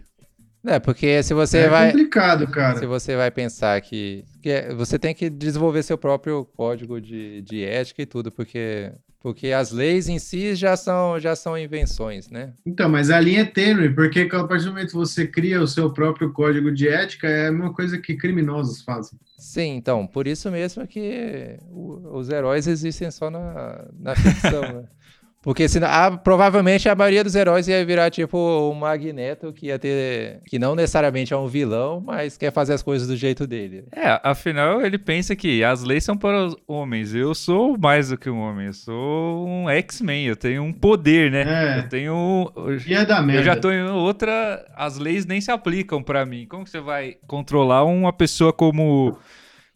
[0.65, 1.89] É, porque se você é vai.
[1.89, 2.79] É complicado, cara.
[2.79, 4.23] Se você vai pensar que.
[4.41, 8.91] Que é, você tem que desenvolver seu próprio código de, de ética e tudo, porque.
[9.23, 12.53] Porque as leis em si já são, já são invenções, né?
[12.65, 15.67] Então, mas a linha é tênue, porque a partir do momento que você cria o
[15.67, 19.19] seu próprio código de ética, é uma coisa que criminosos fazem.
[19.37, 24.85] Sim, então, por isso mesmo que os heróis existem só na, na ficção, né?
[25.41, 29.79] Porque senão, ah, provavelmente a maioria dos heróis ia virar tipo o Magneto, que ia
[29.79, 30.41] ter.
[30.45, 33.85] que não necessariamente é um vilão, mas quer fazer as coisas do jeito dele.
[33.91, 37.15] É, afinal ele pensa que as leis são para os homens.
[37.15, 41.31] Eu sou mais do que um homem, eu sou um X-Men, eu tenho um poder,
[41.31, 41.43] né?
[41.47, 41.79] É.
[41.79, 42.53] Eu tenho.
[42.85, 43.41] E é da merda.
[43.41, 44.63] Eu já tô em outra.
[44.75, 46.45] As leis nem se aplicam para mim.
[46.45, 49.17] Como que você vai controlar uma pessoa como.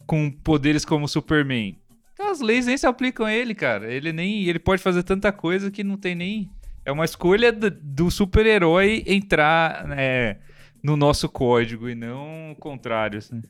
[0.06, 1.76] com poderes como Superman?
[2.18, 3.92] As leis nem se aplicam a ele, cara.
[3.92, 4.44] Ele nem.
[4.44, 6.50] Ele pode fazer tanta coisa que não tem nem.
[6.84, 10.36] É uma escolha do, do super-herói entrar né,
[10.82, 13.18] no nosso código e não o contrário.
[13.18, 13.42] Assim.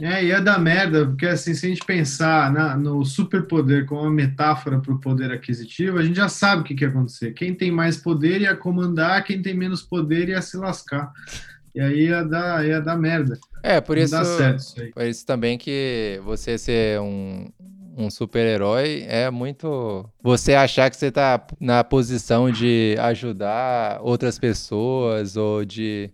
[0.00, 4.02] É, e é da merda, porque assim, se a gente pensar na, no superpoder como
[4.02, 7.32] uma metáfora para o poder aquisitivo, a gente já sabe o que, que ia acontecer.
[7.32, 11.10] Quem tem mais poder ia comandar, quem tem menos poder ia se lascar.
[11.74, 13.38] E aí ia dar, ia dar merda.
[13.62, 17.48] É, por isso, isso por isso também que você ser um,
[17.98, 25.36] um super-herói é muito você achar que você tá na posição de ajudar outras pessoas
[25.36, 26.08] ou de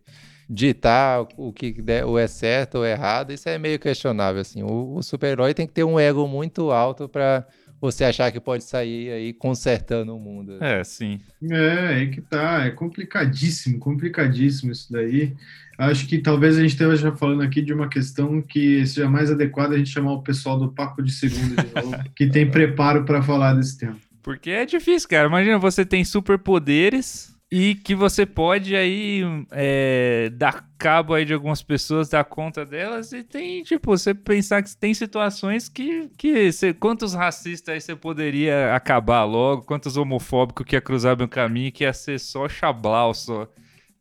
[0.49, 4.63] ditar o que o é certo ou errado, isso é meio questionável assim.
[4.63, 7.47] O, o super-herói tem que ter um ego muito alto para
[7.85, 10.57] você achar que pode sair aí consertando o mundo.
[10.63, 11.21] É, sim.
[11.51, 15.35] É, aí que tá, é complicadíssimo, complicadíssimo isso daí.
[15.77, 19.75] Acho que talvez a gente esteja falando aqui de uma questão que seja mais adequada
[19.75, 23.23] a gente chamar o pessoal do Papo de Segunda de novo, que tem preparo para
[23.23, 23.97] falar desse tema.
[24.23, 25.29] Porque é difícil, cara.
[25.29, 31.63] Imagina, você tem superpoderes e que você pode aí é, dar cabo aí de algumas
[31.63, 36.75] pessoas, dar conta delas e tem, tipo, você pensar que tem situações que, que você,
[36.75, 41.85] quantos racistas aí você poderia acabar logo, quantos homofóbicos que ia cruzar meu caminho que
[41.85, 43.49] ia ser só chablau só.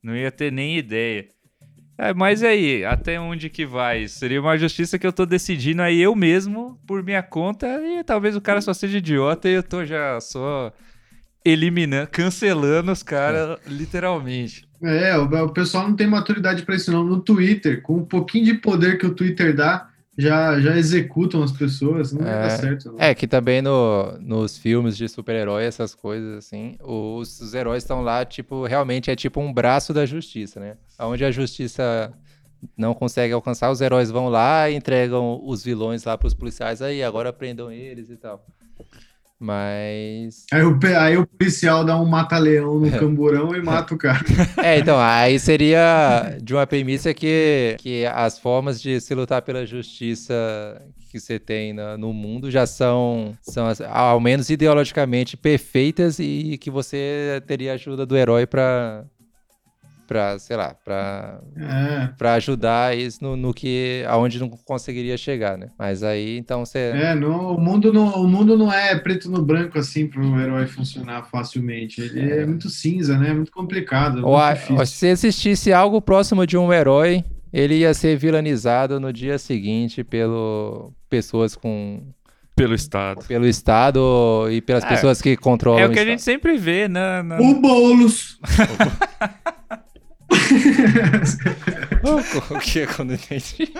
[0.01, 1.27] Não ia ter nem ideia.
[1.95, 4.07] É, mas aí, até onde que vai?
[4.07, 8.35] Seria uma justiça que eu tô decidindo aí eu mesmo, por minha conta, e talvez
[8.35, 10.73] o cara só seja idiota e eu tô já só
[11.45, 13.69] eliminando, cancelando os caras, é.
[13.69, 14.67] literalmente.
[14.81, 17.03] É, o, o, pessoal não tem maturidade para isso não.
[17.03, 21.51] No Twitter, com um pouquinho de poder que o Twitter dá, já, já executam as
[21.51, 22.91] pessoas, não é, vai dar certo.
[22.91, 22.99] Não.
[22.99, 28.01] É, que também no, nos filmes de super-herói, essas coisas assim, os, os heróis estão
[28.01, 30.75] lá, tipo, realmente é tipo um braço da justiça, né?
[30.99, 32.13] Onde a justiça
[32.77, 36.81] não consegue alcançar, os heróis vão lá e entregam os vilões lá para os policiais,
[36.81, 38.45] aí agora prendam eles e tal.
[39.43, 40.45] Mas.
[40.53, 44.23] Aí o, aí o policial dá um mata-leão no camburão e mata o cara.
[44.63, 49.65] É, então, aí seria de uma premissa que, que as formas de se lutar pela
[49.65, 50.33] justiça
[51.11, 56.71] que você tem no, no mundo já são, são, ao menos ideologicamente, perfeitas e que
[56.71, 59.03] você teria ajuda do herói para
[60.07, 62.09] para sei lá, para é.
[62.17, 65.69] para ajudar isso no, no, que aonde não conseguiria chegar, né?
[65.77, 69.41] Mas aí então você É, no, o mundo não o mundo não é preto no
[69.41, 72.01] branco assim para o herói funcionar facilmente.
[72.01, 72.41] Ele é.
[72.41, 72.45] é.
[72.45, 73.29] muito cinza, né?
[73.29, 74.19] É muito complicado.
[74.19, 79.13] É ou, a, se existisse algo próximo de um herói, ele ia ser vilanizado no
[79.13, 82.01] dia seguinte pelo pessoas com
[82.55, 83.25] pelo Estado.
[83.25, 85.79] Pelo Estado e pelas é, pessoas que controlam.
[85.79, 87.21] É o que a gente sempre vê, né?
[87.23, 87.39] Na...
[87.39, 88.39] O Boulos!
[92.51, 93.73] o que é quando entende?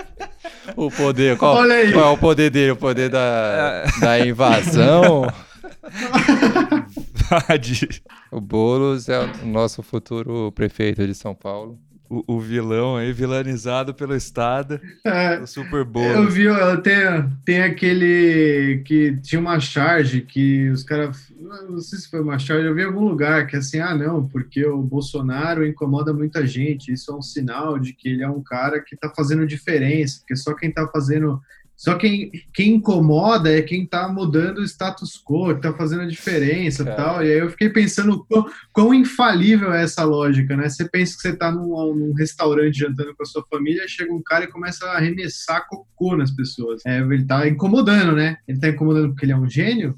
[0.75, 1.91] O poder, qual, Olha aí.
[1.91, 2.71] qual é o poder dele?
[2.71, 5.27] O poder da, da invasão?
[8.31, 11.77] o Boulos é o nosso futuro prefeito de São Paulo
[12.13, 14.79] o, o, vilão aí, vilanizado pelo Estado.
[15.03, 16.03] É, Super Bowl.
[16.03, 21.33] Eu vi, eu tenho, tem aquele que tinha uma charge que os caras.
[21.39, 23.95] Não sei se foi uma charge, eu vi em algum lugar que é assim, ah,
[23.95, 26.93] não, porque o Bolsonaro incomoda muita gente.
[26.93, 30.35] Isso é um sinal de que ele é um cara que está fazendo diferença, porque
[30.35, 31.41] só quem está fazendo
[31.75, 36.07] só quem, quem incomoda é quem está mudando o status quo, que está fazendo a
[36.07, 37.23] diferença e tal.
[37.23, 40.69] E aí eu fiquei pensando quão, quão, infalível é essa lógica, né?
[40.69, 44.21] Você pensa que você está num, num, restaurante jantando com a sua família, chega um
[44.21, 46.81] cara e começa a arremessar cocô nas pessoas.
[46.85, 48.37] É, ele está incomodando, né?
[48.47, 49.97] Ele está incomodando porque ele é um gênio?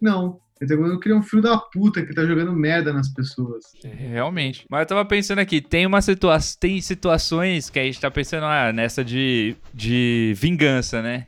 [0.00, 0.40] Não.
[0.60, 3.64] Ele tá começando a criar um filho da puta que tá jogando merda nas pessoas.
[3.84, 4.64] É, realmente.
[4.68, 8.44] Mas eu tava pensando aqui, tem uma situa tem situações que a gente tá pensando
[8.44, 11.26] ah, nessa de, de vingança, né?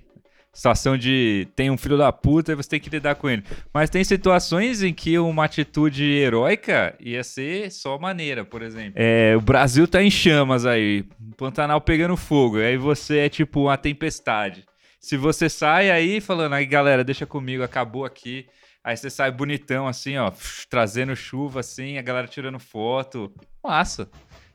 [0.52, 3.44] Situação de tem um filho da puta e você tem que lidar com ele.
[3.72, 8.94] Mas tem situações em que uma atitude heróica ia ser só maneira, por exemplo.
[8.96, 11.04] É, o Brasil tá em chamas aí,
[11.36, 14.64] Pantanal pegando fogo, aí você é tipo uma tempestade.
[14.98, 18.46] Se você sai aí falando, aí galera, deixa comigo, acabou aqui.
[18.82, 20.32] Aí você sai bonitão assim, ó,
[20.68, 23.32] trazendo chuva assim, a galera tirando foto.
[23.62, 24.08] Massa.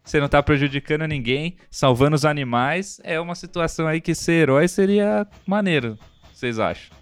[0.04, 3.00] Você não tá prejudicando ninguém, salvando os animais.
[3.04, 5.98] É uma situação aí que ser herói seria maneiro.
[6.34, 6.96] Vocês acham?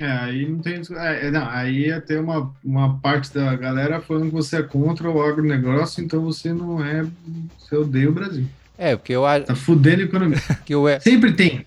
[0.00, 0.80] É, aí não tem.
[0.96, 5.10] É, não, aí ia ter uma, uma parte da galera falando que você é contra
[5.10, 7.04] o agronegócio, então você não é.
[7.58, 8.46] Você odeia o Brasil.
[8.76, 9.46] É, porque eu acho.
[9.46, 10.38] Tá fudendo a economia.
[10.64, 11.66] Que o, Sempre tem.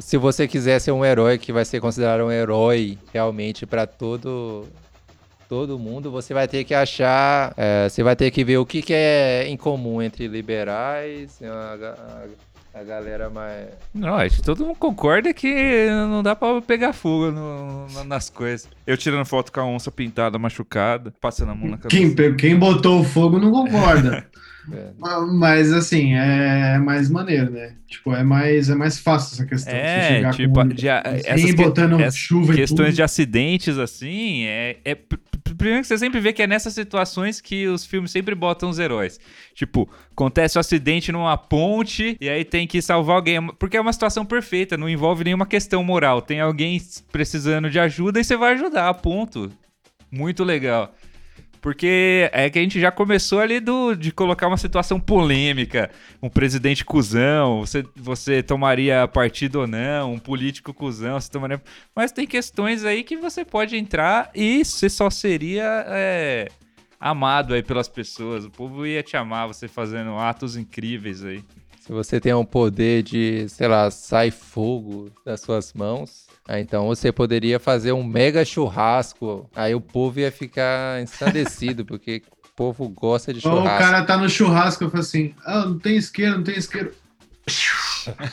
[0.00, 4.66] Se você quiser ser um herói que vai ser considerado um herói realmente para todo
[5.48, 8.82] todo mundo, você vai ter que achar, é, você vai ter que ver o que,
[8.82, 12.26] que é em comum entre liberais, a,
[12.74, 13.68] a, a galera mais.
[13.94, 18.68] Não, acho que todo mundo concorda que não dá pra pegar fogo no, nas coisas.
[18.86, 22.14] Eu tirando foto com a onça pintada, machucada, passando a mão na cabeça.
[22.14, 24.26] Quem, quem botou o fogo não concorda.
[24.72, 24.90] É.
[24.98, 27.74] Mas assim, é mais maneiro, né?
[27.86, 29.74] Tipo, é mais, é mais fácil essa questão.
[29.74, 30.68] É, tipo, com...
[30.68, 34.96] de, essas, botando que, chuva questões de acidentes, assim, é, é
[35.58, 38.78] primeiro que você sempre vê que é nessas situações que os filmes sempre botam os
[38.78, 39.18] heróis.
[39.54, 43.46] Tipo, acontece um acidente numa ponte e aí tem que salvar alguém.
[43.58, 46.22] Porque é uma situação perfeita, não envolve nenhuma questão moral.
[46.22, 49.50] Tem alguém precisando de ajuda e você vai ajudar, ponto.
[50.10, 50.94] Muito legal.
[51.60, 55.90] Porque é que a gente já começou ali do, de colocar uma situação polêmica.
[56.22, 61.60] Um presidente cuzão, você, você tomaria partido ou não, um político cuzão, você tomaria.
[61.94, 66.48] Mas tem questões aí que você pode entrar e você só seria é,
[67.00, 68.44] amado aí pelas pessoas.
[68.44, 71.44] O povo ia te amar, você fazendo atos incríveis aí.
[71.80, 77.12] Se você tem um poder de, sei lá, sai fogo das suas mãos, então você
[77.12, 79.48] poderia fazer um mega churrasco.
[79.54, 83.68] Aí o povo ia ficar ensandecido, porque o povo gosta de churrasco.
[83.68, 86.56] Ou o cara tá no churrasco e fala assim: ah, não tem isqueiro, não tem
[86.56, 86.92] isqueiro.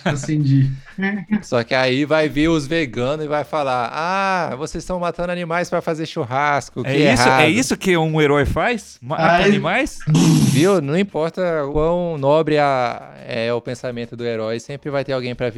[0.04, 0.71] Acendi.
[1.41, 5.69] Só que aí vai vir os veganos e vai falar: Ah, vocês estão matando animais
[5.69, 6.84] para fazer churrasco.
[6.86, 8.97] é, é, isso, é isso que um herói faz?
[9.01, 9.45] Mata aí...
[9.45, 9.99] animais?
[10.56, 10.82] Viu?
[10.82, 11.41] Não importa
[11.72, 15.52] quão nobre a, é o pensamento do herói, sempre vai ter alguém para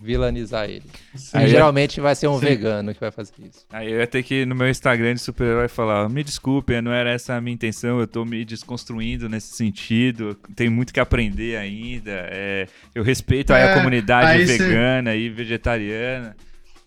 [0.00, 0.84] vilanizar ele.
[1.32, 2.46] Aí, geralmente vai ser um Sim.
[2.46, 3.66] vegano que vai fazer isso.
[3.70, 6.92] Aí eu ia ter que ir no meu Instagram de super-herói falar: Me desculpe, não
[6.92, 11.56] era essa a minha intenção, eu tô me desconstruindo nesse sentido, tem muito que aprender
[11.56, 12.12] ainda.
[12.30, 15.18] É, eu respeito é, a comunidade vegana cê...
[15.18, 16.36] e vegetariana.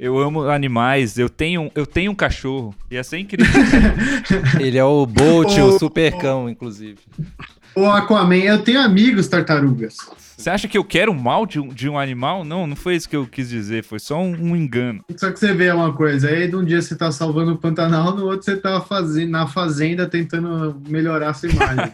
[0.02, 2.74] Eu amo animais, eu tenho, eu tenho um cachorro.
[2.90, 3.54] Ia ser incrível.
[4.60, 6.98] Ele é o Bolt, o, o supercão, inclusive.
[7.76, 9.98] O Aquaman, eu tenho amigos tartarugas.
[10.36, 12.44] Você acha que eu quero mal de um, de um animal?
[12.44, 15.06] Não, não foi isso que eu quis dizer, foi só um, um engano.
[15.16, 18.16] Só que você vê uma coisa, aí de um dia você tá salvando o Pantanal,
[18.16, 21.94] no outro você tá fazendo, na fazenda tentando melhorar essa imagem.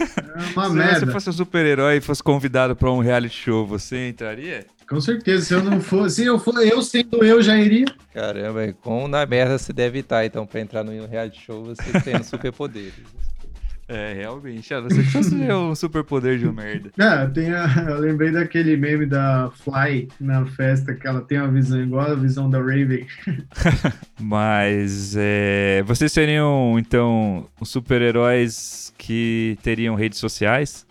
[0.00, 0.94] é uma Se merda.
[0.94, 4.64] Se você fosse um super-herói e fosse convidado para um reality show, você entraria?
[4.92, 7.86] Com certeza, se eu não fosse, se eu for, eu sendo eu já iria.
[8.12, 12.22] Caramba, com na merda você deve estar, então, para entrar no reality show, você tendo
[12.24, 12.92] superpoderes.
[13.88, 14.72] É, realmente.
[14.72, 16.90] A não ser que fosse um superpoder de um merda.
[16.98, 21.50] É, tem a, eu lembrei daquele meme da Fly na festa, que ela tem uma
[21.50, 23.06] visão igual a visão da Raven.
[24.18, 30.86] Mas é, vocês seriam, então, os super-heróis que teriam redes sociais?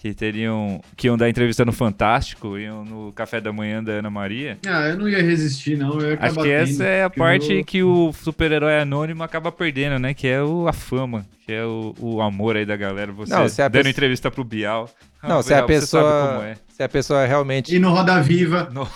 [0.00, 4.08] Que teriam que iam dar entrevista no Fantástico, iam no café da manhã da Ana
[4.08, 4.58] Maria.
[4.66, 6.00] Ah, eu não ia resistir, não.
[6.00, 7.64] Eu ia Acho que essa é a parte eu...
[7.64, 10.14] que o super-herói anônimo acaba perdendo, né?
[10.14, 13.12] Que é o, a fama, que é o, o amor aí da galera.
[13.12, 13.90] Você não, se dando pessoa...
[13.90, 14.88] entrevista pro Bial.
[15.22, 16.46] Ah, não, Bial, se a pessoa.
[16.46, 16.56] É.
[16.68, 17.76] Se a pessoa realmente.
[17.76, 18.70] E no Roda Viva.
[18.72, 18.88] No...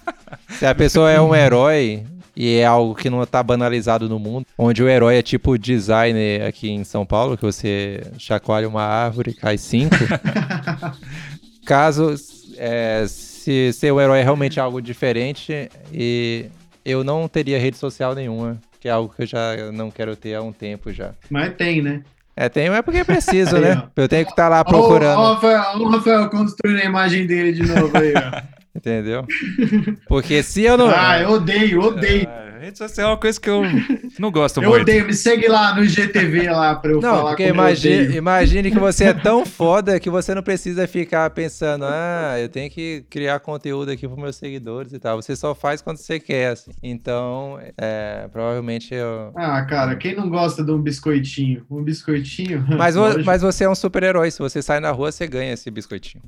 [0.58, 2.04] se a pessoa é um herói,
[2.40, 6.46] e é algo que não está banalizado no mundo, onde o herói é tipo designer
[6.46, 9.94] aqui em São Paulo, que você chacoalha uma árvore e cai cinco.
[11.66, 12.14] Caso
[12.56, 16.46] é, se ser o herói é realmente algo diferente, e
[16.82, 20.34] eu não teria rede social nenhuma, que é algo que eu já não quero ter
[20.34, 21.10] há um tempo já.
[21.28, 22.00] Mas tem, né?
[22.34, 23.82] É, tem, é porque é preciso, né?
[23.94, 25.18] Eu tenho que estar tá lá procurando.
[25.18, 28.40] Ó, o Rafael, Rafael construindo a imagem dele de novo aí, ó.
[28.74, 29.26] Entendeu?
[30.06, 30.88] Porque se eu não.
[30.94, 32.28] Ah, eu odeio, odeio.
[32.28, 33.62] É, rede social é uma coisa que eu
[34.18, 34.82] não gosto Eu muito.
[34.82, 38.70] odeio, me segue lá no IGTV lá pra eu Não, falar porque eu imagine, imagine
[38.70, 43.04] que você é tão foda que você não precisa ficar pensando, ah, eu tenho que
[43.08, 45.20] criar conteúdo aqui pros meus seguidores e tal.
[45.20, 46.70] Você só faz quando você quer, assim.
[46.82, 49.32] Então, é, provavelmente eu...
[49.34, 51.64] Ah, cara, quem não gosta de um biscoitinho?
[51.70, 52.64] Um biscoitinho?
[52.76, 52.94] Mas,
[53.24, 54.30] mas você é um super-herói.
[54.30, 56.22] Se você sai na rua, você ganha esse biscoitinho.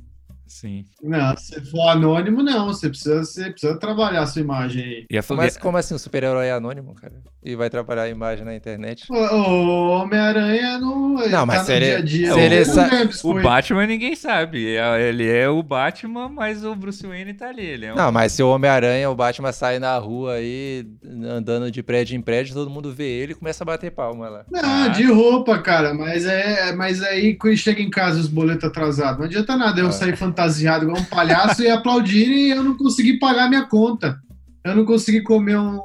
[0.53, 0.85] Sim.
[1.01, 2.67] Não, se for anônimo, não.
[2.67, 5.05] Você precisa, você precisa trabalhar a sua imagem aí.
[5.09, 5.59] E a Mas fogueira...
[5.59, 7.13] como assim um super-herói é anônimo, cara?
[7.43, 9.05] E vai trabalhar a imagem na internet?
[9.09, 11.15] O, o Homem-Aranha não.
[11.27, 12.33] Não, mas tá se no ele- dia a dia.
[12.33, 13.41] se ele não sa- ganha O.
[13.41, 14.63] Batman ninguém sabe.
[14.99, 17.65] Ele é o Batman, mas o Bruce Wayne tá ali.
[17.65, 17.95] Ele é um...
[17.95, 20.85] Não, mas se o Homem-Aranha, o Batman sai na rua aí,
[21.25, 24.45] andando de prédio em prédio, todo mundo vê ele e começa a bater palma lá.
[24.51, 24.87] Não, Ah.
[24.89, 29.25] de roupa, cara, mas é, mas aí quando chega em casa os boletos atrasados, não
[29.25, 29.91] adianta nada eu Ah.
[29.91, 34.17] sair fantasiado igual um palhaço e aplaudirem e eu não conseguir pagar minha conta.
[34.63, 35.79] Eu não consegui comer um,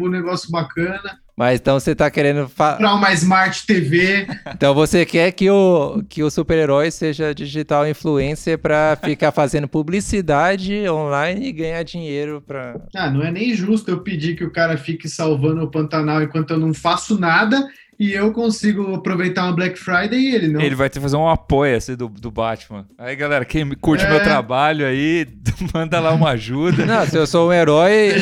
[0.00, 2.48] um negócio bacana, Mas então você tá querendo.
[2.48, 4.26] comprar uma Smart TV.
[4.52, 10.88] Então você quer que o, que o super-herói seja digital influencer pra ficar fazendo publicidade
[10.88, 12.76] online e ganhar dinheiro pra.
[12.96, 16.50] Ah, não é nem justo eu pedir que o cara fique salvando o Pantanal enquanto
[16.50, 17.64] eu não faço nada
[17.98, 20.60] e eu consigo aproveitar uma Black Friday e ele não.
[20.60, 22.86] Ele vai ter que fazer um apoia-se do, do Batman.
[22.98, 24.08] Aí, galera, quem curte É.
[24.10, 25.26] meu trabalho aí,
[25.72, 26.84] manda lá uma ajuda.
[26.84, 28.12] Não, se eu sou um herói,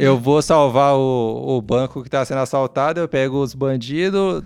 [0.00, 4.42] eu vou salvar o, o banco que tá sendo assaltado, eu pego os bandidos.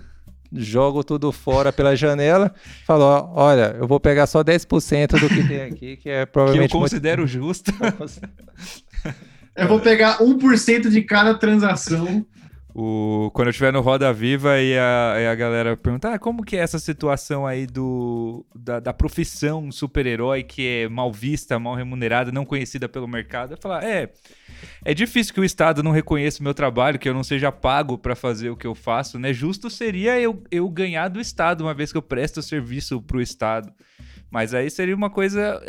[0.49, 2.53] Jogo tudo fora pela janela,
[2.85, 6.23] falo, ó, olha, eu vou pegar só 10% do que tem aqui, que é que
[6.23, 7.69] eu provavelmente muito- considero justo.
[9.55, 12.23] Eu vou pegar 1% de cada transação.
[12.79, 16.43] O, quando eu estiver no Roda Viva e a, e a galera perguntar ah, como
[16.43, 21.73] que é essa situação aí do, da, da profissão super-herói que é mal vista, mal
[21.73, 24.13] remunerada, não conhecida pelo mercado, eu falar, é,
[24.85, 27.97] é difícil que o Estado não reconheça o meu trabalho, que eu não seja pago
[27.97, 29.33] para fazer o que eu faço, né?
[29.33, 33.73] Justo seria eu, eu ganhar do Estado, uma vez que eu presto serviço pro Estado.
[34.29, 35.61] Mas aí seria uma coisa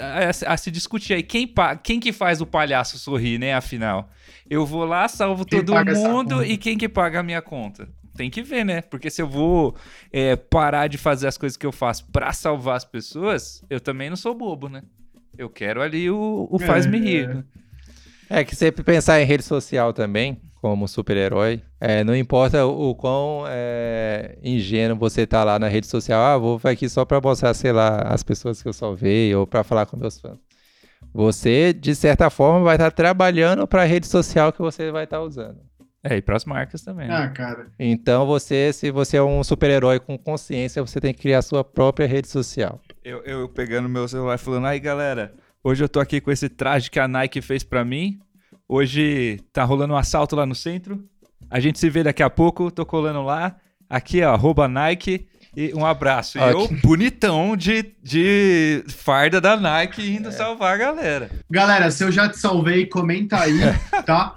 [0.47, 1.23] a, a se discutir aí.
[1.23, 3.55] Quem, pa- quem que faz o palhaço sorrir, né?
[3.55, 4.11] Afinal,
[4.51, 7.89] eu vou lá, salvo Quem todo mundo e quem que paga a minha conta?
[8.17, 8.83] Tem que ver, né?
[8.83, 9.77] Porque se eu vou
[10.13, 14.11] é, parar de fazer as coisas que eu faço pra salvar as pessoas, eu também
[14.11, 14.83] não sou bobo, né?
[15.37, 17.25] Eu quero ali o, o faz-me É, rir.
[17.31, 17.35] é.
[17.35, 17.45] né?
[18.29, 22.95] É que sempre pensar em rede social também, como super-herói, é, não importa o, o
[22.95, 27.55] quão é, ingênuo você tá lá na rede social, ah, vou aqui só pra mostrar,
[27.55, 30.39] sei lá, as pessoas que eu salvei ou pra falar com meus fãs.
[31.15, 35.59] Você, de certa forma, vai estar trabalhando pra rede social que você vai estar usando.
[36.03, 37.09] É, e pras marcas também.
[37.09, 37.15] né?
[37.15, 37.67] Ah, cara.
[37.79, 42.07] Então, você, se você é um super-herói com consciência, você tem que criar sua própria
[42.07, 42.81] rede social.
[43.05, 46.49] Eu, eu pegando meu celular e falando, aí galera, hoje eu tô aqui com esse
[46.49, 48.21] traje que a Nike fez pra mim.
[48.69, 51.03] Hoje tá rolando um assalto lá no centro.
[51.51, 53.57] A gente se vê daqui a pouco, tô colando lá.
[53.89, 55.27] Aqui, ó, arroba Nike.
[55.57, 56.39] E um abraço.
[56.39, 61.31] E eu, bonitão de, de farda da Nike, indo salvar a galera.
[61.51, 63.59] Galera, se eu já te salvei, comenta aí,
[64.05, 64.37] tá?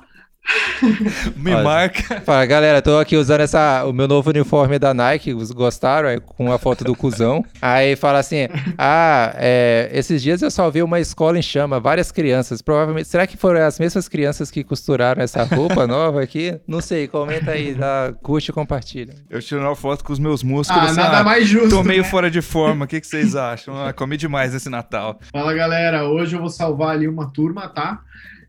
[1.35, 1.63] Me Olha.
[1.63, 2.21] marca.
[2.21, 6.09] Fala, galera, tô aqui usando essa, o meu novo uniforme da Nike, os gostaram?
[6.09, 7.45] É, com a foto do cuzão.
[7.61, 12.61] Aí fala assim: Ah, é, esses dias eu salvei uma escola em chama, várias crianças.
[12.61, 16.59] Provavelmente, será que foram as mesmas crianças que costuraram essa roupa nova aqui?
[16.67, 19.13] Não sei, comenta aí, dá, curte e compartilha.
[19.29, 20.91] Eu tirando uma foto com os meus músculos.
[20.91, 21.69] Ah, nada mais justo.
[21.69, 22.09] Tô meio né?
[22.09, 22.85] fora de forma.
[22.85, 23.85] O que, que vocês acham?
[23.85, 25.19] Ah, comi demais esse Natal.
[25.31, 26.07] Fala, galera.
[26.07, 28.01] Hoje eu vou salvar ali uma turma, tá?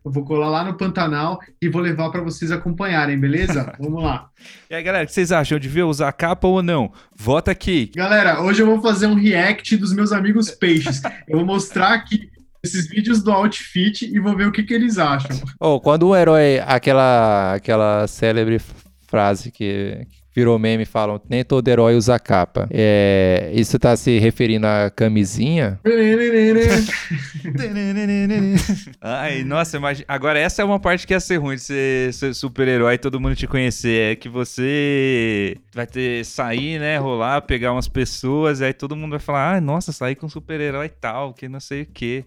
[0.05, 3.73] Eu vou colar lá no Pantanal e vou levar pra vocês acompanharem, beleza?
[3.79, 4.29] Vamos lá.
[4.69, 5.55] E aí, galera, o que vocês acham?
[5.55, 6.91] Eu devia usar capa ou não?
[7.15, 7.89] Vota aqui.
[7.95, 11.01] Galera, hoje eu vou fazer um react dos meus amigos peixes.
[11.27, 12.29] Eu vou mostrar aqui
[12.61, 15.37] esses vídeos do outfit e vou ver o que, que eles acham.
[15.59, 18.59] Oh, quando um herói, aquela, aquela célebre
[19.07, 20.05] frase que
[20.35, 22.67] virou meme, falam, nem todo herói usa capa.
[22.71, 25.79] É, isso tá se referindo à camisinha?
[28.99, 30.05] Ai, nossa, imagina.
[30.07, 33.19] Agora, essa é uma parte que ia ser ruim de ser, ser super-herói e todo
[33.19, 34.13] mundo te conhecer.
[34.13, 36.97] É que você vai ter sair, né?
[36.97, 40.29] Rolar, pegar umas pessoas, e aí todo mundo vai falar: ah, nossa, saí com um
[40.29, 42.25] super-herói e tal, que não sei o quê.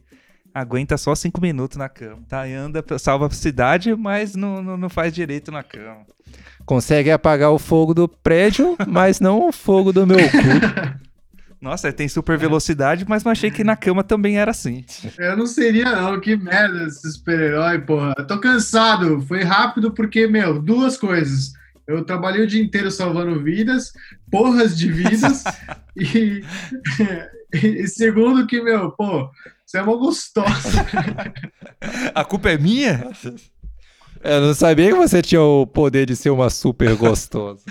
[0.55, 2.23] Aguenta só cinco minutos na cama.
[2.27, 2.49] Tá?
[2.49, 6.07] E anda, salva a cidade, mas não, não, não faz direito na cama.
[6.67, 10.97] Consegue apagar o fogo do prédio, mas não o fogo do meu cu.
[11.63, 14.85] Nossa, tem super velocidade, mas não achei que na cama também era assim.
[15.19, 16.21] Eu não seria, não.
[16.21, 18.15] Que merda esse super-herói, porra.
[18.19, 19.23] Eu tô cansado.
[19.23, 21.53] Foi rápido porque, meu, duas coisas.
[21.87, 23.93] Eu trabalhei o dia inteiro salvando vidas,
[24.31, 25.45] porras de vidas,
[25.97, 26.43] e,
[27.55, 29.31] e segundo que, meu, pô,
[29.65, 30.85] você é uma gostosa.
[32.15, 33.11] A culpa é minha?
[34.23, 37.63] Eu não sabia que você tinha o poder de ser uma super gostosa.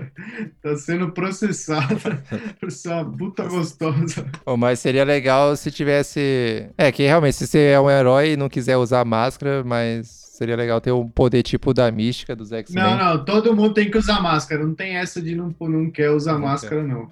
[0.62, 1.96] tá sendo processada
[2.60, 4.26] por ser uma puta gostosa.
[4.44, 6.68] Oh, mas seria legal se tivesse.
[6.76, 10.56] É, que realmente, se você é um herói e não quiser usar máscara, mas seria
[10.56, 12.82] legal ter um poder tipo da mística dos X-Men.
[12.82, 14.64] Não, não, todo mundo tem que usar máscara.
[14.64, 17.10] Não tem essa de não, não quer usar Não máscara, não.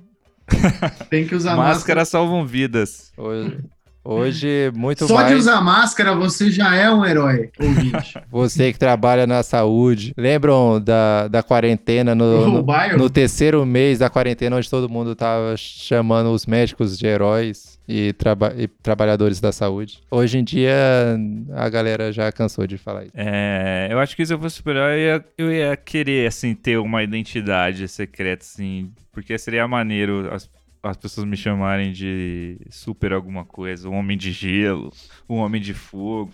[1.08, 2.04] Tem que usar Máscara máscara.
[2.04, 3.12] salvam vidas.
[3.16, 3.58] Hoje,
[4.04, 5.28] hoje muito Só mais.
[5.28, 8.18] de usar máscara você já é um herói, ouvinte.
[8.30, 10.12] Você que trabalha na saúde.
[10.16, 15.56] Lembram da, da quarentena no, no, no terceiro mês da quarentena, onde todo mundo tava
[15.56, 19.98] chamando os médicos de heróis e, traba e trabalhadores da saúde?
[20.10, 21.18] Hoje em dia,
[21.54, 23.12] a galera já cansou de falar isso.
[23.14, 26.78] É, eu acho que se eu fosse super-herói, eu ia, eu ia querer, assim, ter
[26.78, 30.48] uma identidade secreta, assim, porque seria maneiro as,
[30.82, 34.92] as pessoas me chamarem de super alguma coisa, um homem de gelo,
[35.28, 36.32] um homem de fogo.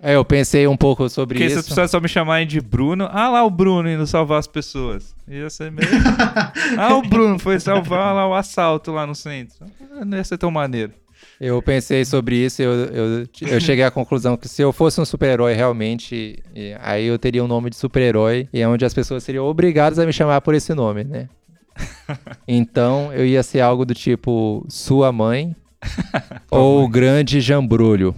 [0.00, 1.70] É, eu pensei um pouco sobre Porque se as isso.
[1.70, 5.14] pessoas só me chamarem de Bruno, ah lá o Bruno indo salvar as pessoas.
[5.26, 5.88] Ia ser meio...
[6.78, 9.66] ah, o Bruno foi salvar lá o assalto lá no centro.
[9.92, 10.92] Ah, Não ia ser tão maneiro.
[11.40, 15.00] Eu pensei sobre isso e eu, eu, eu cheguei à conclusão que se eu fosse
[15.00, 16.42] um super-herói realmente,
[16.80, 20.06] aí eu teria um nome de super-herói e é onde as pessoas seriam obrigadas a
[20.06, 21.28] me chamar por esse nome, né?
[22.46, 25.54] Então eu ia ser algo do tipo sua mãe
[26.50, 28.14] ou o grande jambrulho.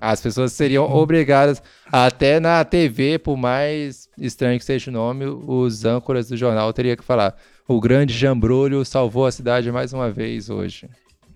[0.00, 5.84] As pessoas seriam obrigadas, até na TV, por mais estranho que seja o nome, os
[5.84, 7.34] âncoras do jornal teriam que falar:
[7.66, 10.88] o grande jambrulho salvou a cidade mais uma vez hoje.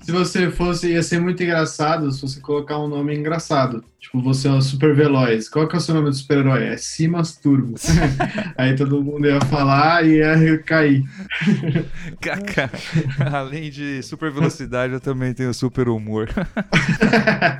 [0.07, 3.85] Se você fosse, ia ser muito engraçado se você colocar um nome engraçado.
[3.99, 5.49] Tipo, você é o super veloz.
[5.49, 6.65] Qual que é o seu nome do super-herói?
[6.65, 7.75] É Simas Turbo.
[8.57, 11.03] Aí todo mundo ia falar e ia cair.
[12.21, 12.71] Kaká.
[13.33, 16.29] Além de super velocidade, eu também tenho super humor.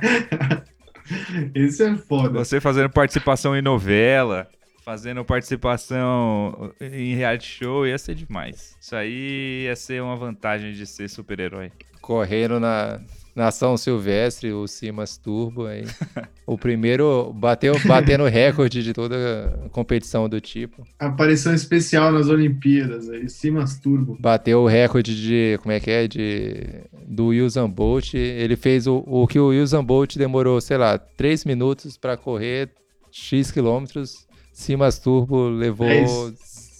[1.53, 2.45] Isso é foda.
[2.45, 4.47] Você fazendo participação em novela,
[4.85, 8.73] fazendo participação em reality show, ia ser demais.
[8.79, 11.73] Isso aí ia ser uma vantagem de ser super-herói.
[12.07, 13.01] Correndo na,
[13.35, 15.83] na São Silvestre, o Simas Turbo aí.
[16.47, 20.87] o primeiro bateu batendo recorde de toda a competição do tipo.
[20.97, 23.09] Aparição especial nas Olimpíadas.
[23.09, 24.15] Aí, Simas Turbo.
[24.17, 26.65] Bateu o recorde de, como é que é, de
[27.05, 28.13] do Usain Bolt.
[28.13, 32.69] Ele fez o, o que o Usain Bolt demorou, sei lá, 3 minutos para correr
[33.11, 34.25] X quilômetros.
[34.53, 36.33] Simas Turbo levou É isso.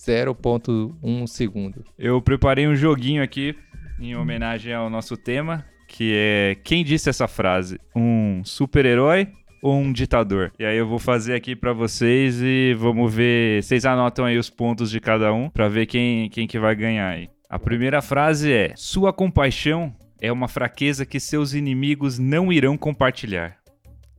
[0.08, 1.84] 0.1 segundo.
[2.00, 3.54] Eu preparei um joguinho aqui
[4.00, 7.80] em homenagem ao nosso tema, que é quem disse essa frase?
[7.96, 9.28] Um super-herói
[9.62, 10.52] ou um ditador?
[10.60, 14.50] E aí eu vou fazer aqui pra vocês e vamos ver, vocês anotam aí os
[14.50, 17.30] pontos de cada um pra ver quem quem que vai ganhar aí.
[17.50, 23.58] A primeira frase é: Sua compaixão é uma fraqueza que seus inimigos não irão compartilhar.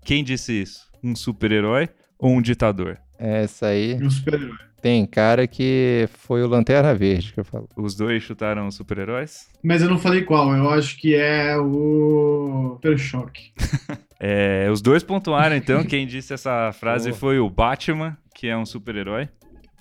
[0.04, 0.88] Quem disse isso?
[1.04, 2.98] Um super-herói ou um ditador?
[3.18, 4.67] Essa aí Um super-herói.
[4.80, 7.68] Tem cara que foi o Lanterna Verde que eu falo.
[7.76, 9.48] Os dois chutaram super-heróis?
[9.62, 10.54] Mas eu não falei qual.
[10.54, 13.52] Eu acho que é o Super Choque.
[14.20, 15.84] É, os dois pontuaram, então.
[15.84, 19.28] Quem disse essa frase foi o Batman, que é um super-herói.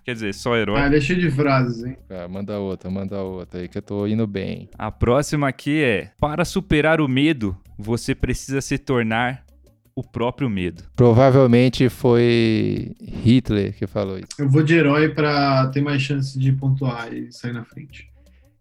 [0.05, 0.79] Quer dizer, só herói.
[0.79, 1.97] Ah, ele é cheio de frases, hein?
[2.09, 4.69] Ah, manda outra, manda outra aí que eu tô indo bem.
[4.77, 9.43] A próxima aqui é: Para superar o medo, você precisa se tornar
[9.97, 10.83] o próprio medo.
[10.95, 14.27] Provavelmente foi Hitler que falou isso.
[14.37, 18.07] Eu vou de herói pra ter mais chance de pontuar e sair na frente.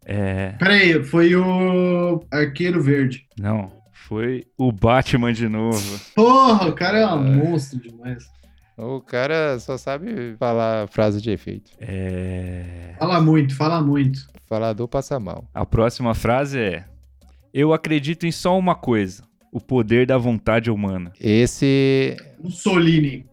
[0.07, 0.53] É.
[0.53, 3.26] Peraí, foi o Arqueiro Verde.
[3.39, 6.01] Não, foi o Batman de novo.
[6.14, 8.24] Porra, o cara é um monstro demais.
[8.78, 11.70] O cara só sabe falar frase de efeito.
[11.78, 12.95] É.
[12.99, 14.26] Fala muito, fala muito.
[14.49, 15.45] Falador passa mal.
[15.53, 16.84] A próxima frase é:
[17.53, 19.22] Eu acredito em só uma coisa:
[19.57, 21.11] o poder da vontade humana.
[21.18, 23.24] Esse, Mussolini.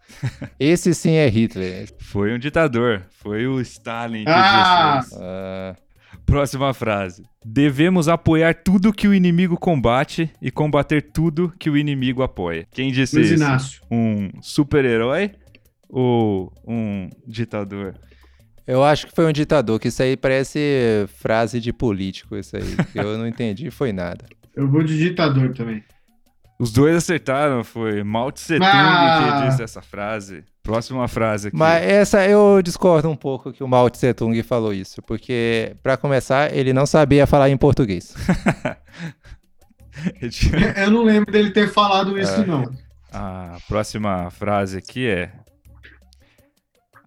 [0.58, 1.88] esse sim é Hitler.
[1.98, 3.02] Foi um ditador.
[3.10, 4.98] Foi o Stalin que Ah!
[5.00, 5.22] disse isso.
[5.22, 5.76] Ah,
[6.24, 7.22] Próxima frase.
[7.44, 12.66] Devemos apoiar tudo que o inimigo combate e combater tudo que o inimigo apoia.
[12.70, 13.42] Quem disse Luiz isso?
[13.42, 13.82] Inácio.
[13.90, 15.32] Um super-herói
[15.88, 17.94] ou um ditador?
[18.66, 22.76] eu acho que foi um ditador, que isso aí parece frase de político, isso aí.
[22.92, 24.26] que eu não entendi, foi nada.
[24.58, 25.84] Eu vou de ditador também.
[26.58, 29.42] Os dois acertaram, foi Mao Tse Tung Ah!
[29.42, 30.42] que disse essa frase.
[30.64, 31.56] Próxima frase aqui.
[31.56, 35.96] Mas essa eu discordo um pouco que o Mao Tse Tung falou isso, porque, pra
[35.96, 38.14] começar, ele não sabia falar em português.
[40.76, 42.62] Eu não lembro dele ter falado isso, não.
[43.12, 45.32] A próxima frase aqui é: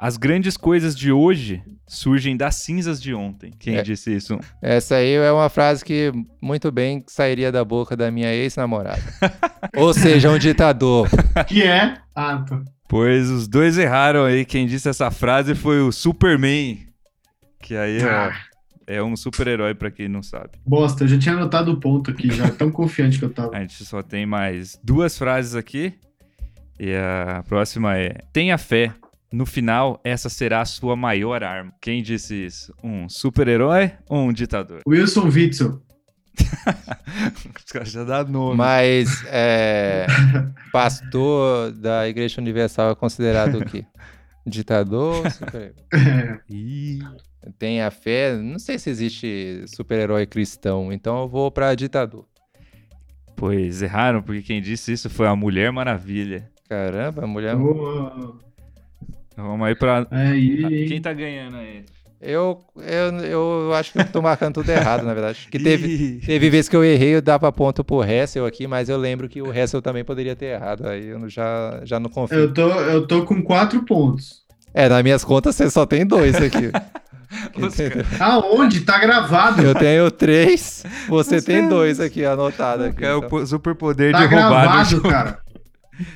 [0.04, 3.52] As grandes coisas de hoje surgem das cinzas de ontem.
[3.60, 3.84] Quem É.
[3.84, 4.39] disse isso?
[4.60, 8.99] Essa aí é uma frase que muito bem sairia da boca da minha ex-namorada.
[9.78, 11.08] Ou seja, um ditador.
[11.47, 11.97] Que é.
[12.16, 12.64] Ah, tá.
[12.89, 14.43] Pois os dois erraram aí.
[14.43, 16.80] Quem disse essa frase foi o Superman.
[17.62, 18.34] Que aí Ah,
[18.88, 20.49] é, é um super-herói, pra quem não sabe.
[20.66, 23.56] bosta, eu já tinha anotado o ponto aqui, já tão confiante que eu tava.
[23.56, 25.93] A gente só tem mais duas frases aqui.
[26.80, 28.91] E a próxima é: Tenha fé.
[29.32, 31.74] No final, essa será a sua maior arma.
[31.82, 32.74] Quem disse isso?
[32.84, 34.82] Um super-herói ou um ditador?
[34.88, 35.82] Wilson Witzel.
[37.66, 38.58] Os caras já dão nome.
[38.58, 40.06] Mas é,
[40.72, 43.86] pastor da Igreja Universal é considerado o quê?
[44.46, 45.30] Ditador?
[45.32, 45.74] super-
[47.44, 48.36] É, Tem a fé?
[48.36, 52.26] Não sei se existe super-herói cristão, então eu vou pra ditador.
[53.36, 56.52] Pois erraram, porque quem disse isso foi a Mulher Maravilha.
[56.70, 57.56] Caramba, a mulher.
[57.56, 58.38] boa.
[59.36, 60.06] Vamos aí pra.
[60.12, 61.84] Aí, Quem tá ganhando aí?
[62.24, 65.48] Eu, eu, eu acho que eu tô marcando tudo errado, na verdade.
[65.50, 68.98] Que teve, teve vezes que eu errei, eu dava ponto pro Hessel aqui, mas eu
[68.98, 70.88] lembro que o Hessel também poderia ter errado.
[70.88, 72.38] Aí eu já, já não confio.
[72.38, 74.42] eu tô, eu tô com quatro pontos.
[74.72, 76.70] É, nas minhas contas você só tem dois aqui.
[78.20, 78.82] Aonde?
[78.82, 79.62] Tá gravado.
[79.62, 83.04] Eu tenho três, você Os tem caras- dois aqui anotado aqui.
[83.04, 83.30] É o então.
[83.30, 85.40] po- superpoder Tá de roubar no gravado, cara.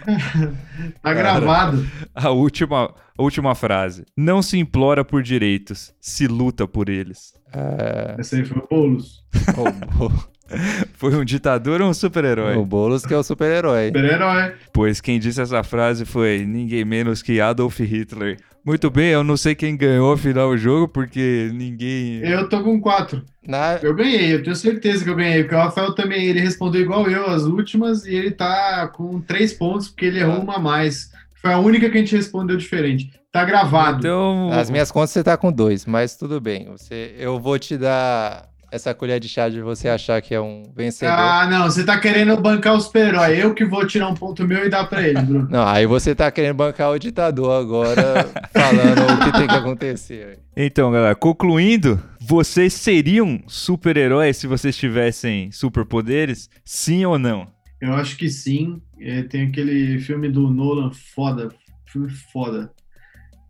[1.01, 1.85] tá gravado.
[2.13, 4.05] A última, a última frase.
[4.17, 7.33] Não se implora por direitos, se luta por eles.
[7.53, 9.23] É, Essa aí foi o Boulos.
[9.57, 10.27] o, Bo-
[10.93, 12.55] Foi um ditador ou um super-herói?
[12.55, 13.87] o Boulos que é o super-herói.
[13.87, 14.53] Super-herói.
[14.71, 18.37] Pois quem disse essa frase foi ninguém menos que Adolf Hitler.
[18.65, 22.19] Muito bem, eu não sei quem ganhou afinal o jogo, porque ninguém.
[22.23, 23.23] Eu tô com quatro.
[23.47, 25.43] Na, Eu ganhei, eu tenho certeza que eu ganhei.
[25.43, 29.53] Porque o Rafael também, ele respondeu igual eu as últimas e ele tá com três
[29.53, 31.11] pontos porque ele errou uma a mais.
[31.35, 33.11] Foi a única que a gente respondeu diferente.
[33.31, 33.99] Tá gravado.
[33.99, 34.49] Então.
[34.49, 36.67] Nas minhas contas você tá com dois, mas tudo bem.
[36.71, 40.63] Você, eu vou te dar essa colher de chá de você achar que é um
[40.75, 41.13] vencedor.
[41.13, 43.41] Ah, não, você tá querendo bancar o super-herói.
[43.41, 45.47] Eu que vou tirar um ponto meu e dar pra ele, Bruno.
[45.51, 50.39] Não, aí você tá querendo bancar o ditador agora, falando o que tem que acontecer.
[50.55, 56.49] Então, galera, concluindo, vocês seriam super-heróis se vocês tivessem superpoderes?
[56.63, 57.47] Sim ou não?
[57.79, 58.81] Eu acho que sim.
[58.99, 61.49] É, tem aquele filme do Nolan foda,
[61.85, 62.71] filme foda,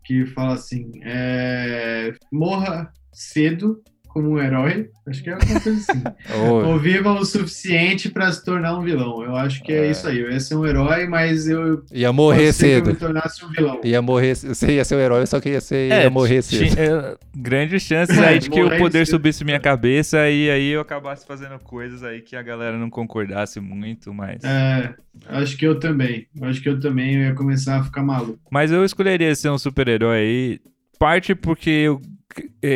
[0.04, 3.82] que fala assim: é, morra cedo
[4.16, 4.88] como um herói.
[5.06, 6.02] Acho que é alguma coisa assim.
[6.64, 9.22] Ou viva o suficiente pra se tornar um vilão.
[9.22, 9.90] Eu acho que é, É.
[9.90, 10.20] isso aí.
[10.20, 12.86] Eu ia ser um herói, mas eu ia morrer que eu cedo.
[12.90, 13.78] me tornasse um vilão.
[13.84, 16.74] Ia morrer, você ia ser o herói, só que ia, ser, ia morrer cedo.
[16.74, 19.16] tinha- é, grandes chances aí de que o poder cedo.
[19.16, 23.60] subisse minha cabeça e aí eu acabasse fazendo coisas aí que a galera não concordasse
[23.60, 24.42] muito, mas.
[24.44, 24.94] É,
[25.28, 26.26] acho que eu também.
[26.40, 28.38] Acho que eu também ia começar a ficar maluco.
[28.50, 30.60] Mas eu escolheria ser um super-herói aí.
[30.98, 32.00] Parte porque eu,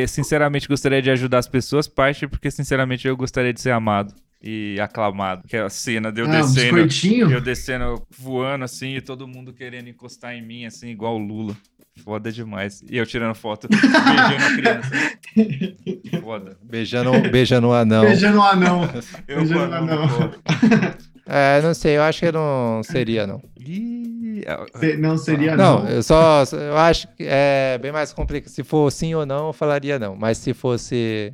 [0.06, 1.88] sinceramente, gostaria de ajudar as pessoas.
[1.88, 5.46] Parte porque, sinceramente, eu gostaria de ser amado e aclamado.
[5.46, 6.54] Que é a cena de eu ah, um descendo.
[6.54, 7.30] biscoitinho?
[7.30, 11.56] Eu descendo, voando assim, e todo mundo querendo encostar em mim, assim, igual o Lula.
[12.02, 12.82] Foda demais.
[12.88, 16.20] E eu tirando foto, beijando a criança.
[16.22, 16.56] Foda.
[16.62, 18.04] Beijando, beijando um anão.
[18.04, 18.90] Beijando um anão.
[19.28, 20.34] Eu Beijando um mão anão.
[21.26, 23.42] É, não sei, eu acho que não seria, não.
[23.66, 24.42] Ih,
[24.78, 25.88] Se- Não seria Não, não.
[25.90, 26.42] eu só.
[26.52, 28.50] Eu acho que é bem mais complicado.
[28.50, 30.16] Se for sim ou não, eu falaria não.
[30.16, 31.32] Mas se fosse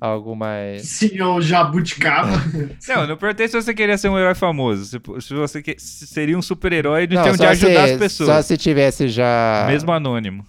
[0.00, 0.88] algo mais.
[0.88, 2.30] Senhor Jabuticaba.
[2.88, 4.84] Não, não perguntei se você queria ser um herói famoso.
[4.84, 7.92] Se, se você que- se seria um super-herói de, Não, então, de só ajudar se-
[7.94, 8.28] as pessoas.
[8.30, 9.64] Só se tivesse já.
[9.68, 10.44] Mesmo anônimo.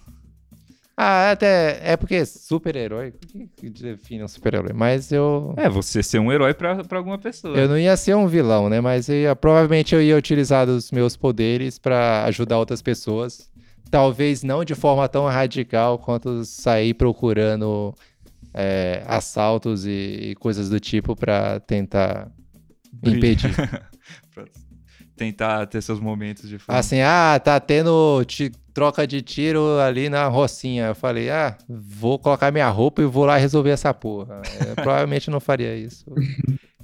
[1.02, 1.80] Ah, até.
[1.82, 3.08] É porque super-herói.
[3.08, 4.72] O que, que define um super-herói?
[4.74, 5.54] Mas eu.
[5.56, 7.56] É, você ser um herói pra, pra alguma pessoa.
[7.56, 8.82] Eu não ia ser um vilão, né?
[8.82, 13.50] Mas eu ia- provavelmente eu ia utilizar os meus poderes pra ajudar outras pessoas.
[13.90, 17.94] Talvez não de forma tão radical quanto sair procurando
[18.52, 19.90] é, assaltos e,
[20.30, 22.30] e coisas do tipo pra tentar
[23.02, 23.50] impedir.
[24.34, 24.44] Pra
[25.16, 26.78] tentar ter seus momentos de fama.
[26.78, 28.22] Assim, ah, tá tendo
[28.80, 30.86] troca de tiro ali na Rocinha.
[30.86, 34.40] Eu falei, ah, vou colocar minha roupa e vou lá resolver essa porra.
[34.66, 36.06] Eu provavelmente não faria isso.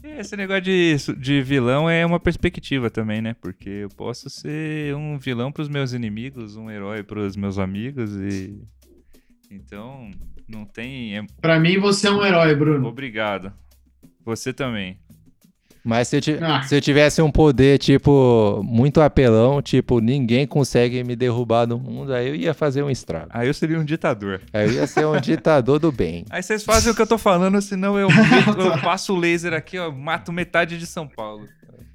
[0.05, 3.35] E Esse negócio de, de vilão é uma perspectiva também, né?
[3.41, 8.61] Porque eu posso ser um vilão pros meus inimigos, um herói pros meus amigos e.
[9.51, 10.11] Então,
[10.47, 11.17] não tem.
[11.17, 11.25] É...
[11.41, 12.89] Pra mim, você é um herói, Bruno.
[12.89, 13.55] Obrigado.
[14.23, 14.99] Você também.
[15.87, 16.63] Mas se eu, Ah.
[16.63, 22.13] se eu tivesse um poder, tipo, muito apelão, tipo, ninguém consegue me derrubar no mundo,
[22.13, 23.29] aí eu ia fazer um estrago.
[23.31, 24.41] Aí eu seria um ditador.
[24.53, 26.25] Aí eu ia ser um ditador do bem.
[26.29, 29.53] Aí vocês fazem o que eu tô falando, senão eu, meto- eu passo o laser
[29.55, 31.47] aqui, ó, mato metade de São Paulo.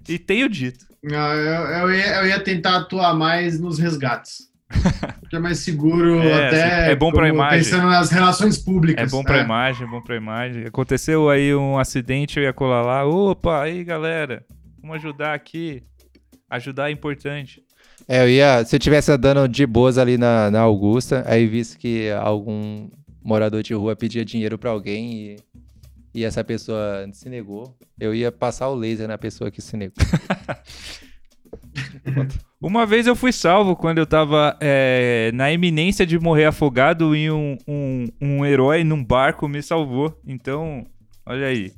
[0.08, 0.86] E tenho dito.
[1.04, 4.51] Eu, eu, ia, eu ia tentar atuar mais nos resgates.
[5.30, 7.60] Que é mais seguro, É, até é bom pra como imagem.
[7.64, 9.12] pensando nas relações É públicas.
[9.12, 10.66] bom pra imagem, é bom pra imagem.
[10.66, 13.06] Aconteceu aí um acidente, eu ia colar lá.
[13.06, 14.44] Opa, aí galera,
[14.82, 15.84] vamos ajudar aqui.
[16.50, 17.64] Ajudar é importante.
[18.08, 18.66] É, eu ia.
[18.66, 22.90] Se eu tivesse andando de boas ali na, na Augusta, aí visse que algum
[23.24, 25.36] morador de rua pedia dinheiro pra alguém e,
[26.14, 29.96] e essa pessoa se negou, eu ia passar o laser na pessoa que se negou.
[32.62, 37.32] Uma vez eu fui salvo quando eu tava é, na iminência de morrer afogado e
[37.32, 40.16] um, um, um herói num barco me salvou.
[40.28, 40.86] Então,
[41.26, 41.72] olha aí.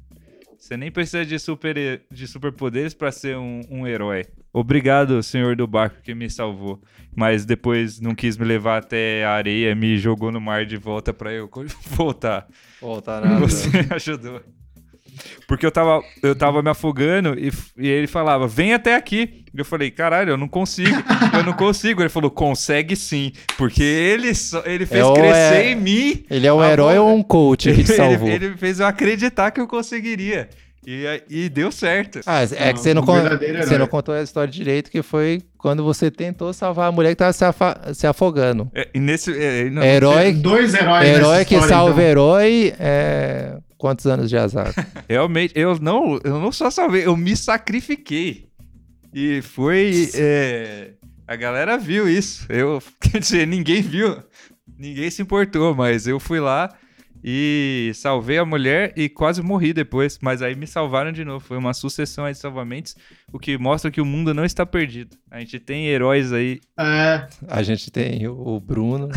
[0.59, 4.25] Você nem precisa de, super, de superpoderes pra ser um, um herói.
[4.51, 6.81] Obrigado, senhor do barco, que me salvou.
[7.15, 11.13] Mas depois não quis me levar até a areia, me jogou no mar de volta
[11.13, 11.49] pra eu
[11.91, 12.45] voltar.
[12.81, 13.39] Volta nada.
[13.39, 14.41] Você ajudou.
[15.47, 19.43] Porque eu tava, eu tava me afogando e, e ele falava, vem até aqui.
[19.55, 20.89] Eu falei, caralho, eu não consigo,
[21.37, 22.01] eu não consigo.
[22.01, 23.31] Ele falou, consegue sim.
[23.57, 26.25] Porque ele, só, ele fez ou crescer é- em mim.
[26.29, 28.27] Ele é um herói ou um coach que te Ele- salvou?
[28.29, 30.49] Ele, ele fez eu acreditar que eu conseguiria.
[30.85, 32.19] E, e deu certo.
[32.25, 35.01] Ah, é Não, que você não, um con- você não contou a história direito, que
[35.01, 38.69] foi quando você tentou salvar a mulher que tava se, afa- se afogando.
[38.75, 42.03] É, e nesse, é, não, herói Dois heróis herói nessa que história, salva então.
[42.03, 43.55] herói, é...
[43.83, 44.73] quantos anos de azar?
[45.09, 48.47] Realmente, eu não, eu não só salvei, eu me sacrifiquei.
[49.13, 50.09] E foi.
[50.15, 50.93] é,
[51.27, 52.45] a galera viu isso.
[52.49, 54.23] Eu, quer dizer, ninguém viu.
[54.79, 56.73] Ninguém se importou, mas eu fui lá
[57.21, 60.17] e salvei a mulher e quase morri depois.
[60.21, 61.43] Mas aí me salvaram de novo.
[61.45, 62.95] Foi uma sucessão aí de salvamentos,
[63.33, 65.17] o que mostra que o mundo não está perdido.
[65.29, 66.61] A gente tem heróis aí.
[66.79, 69.09] É, A gente tem o Bruno.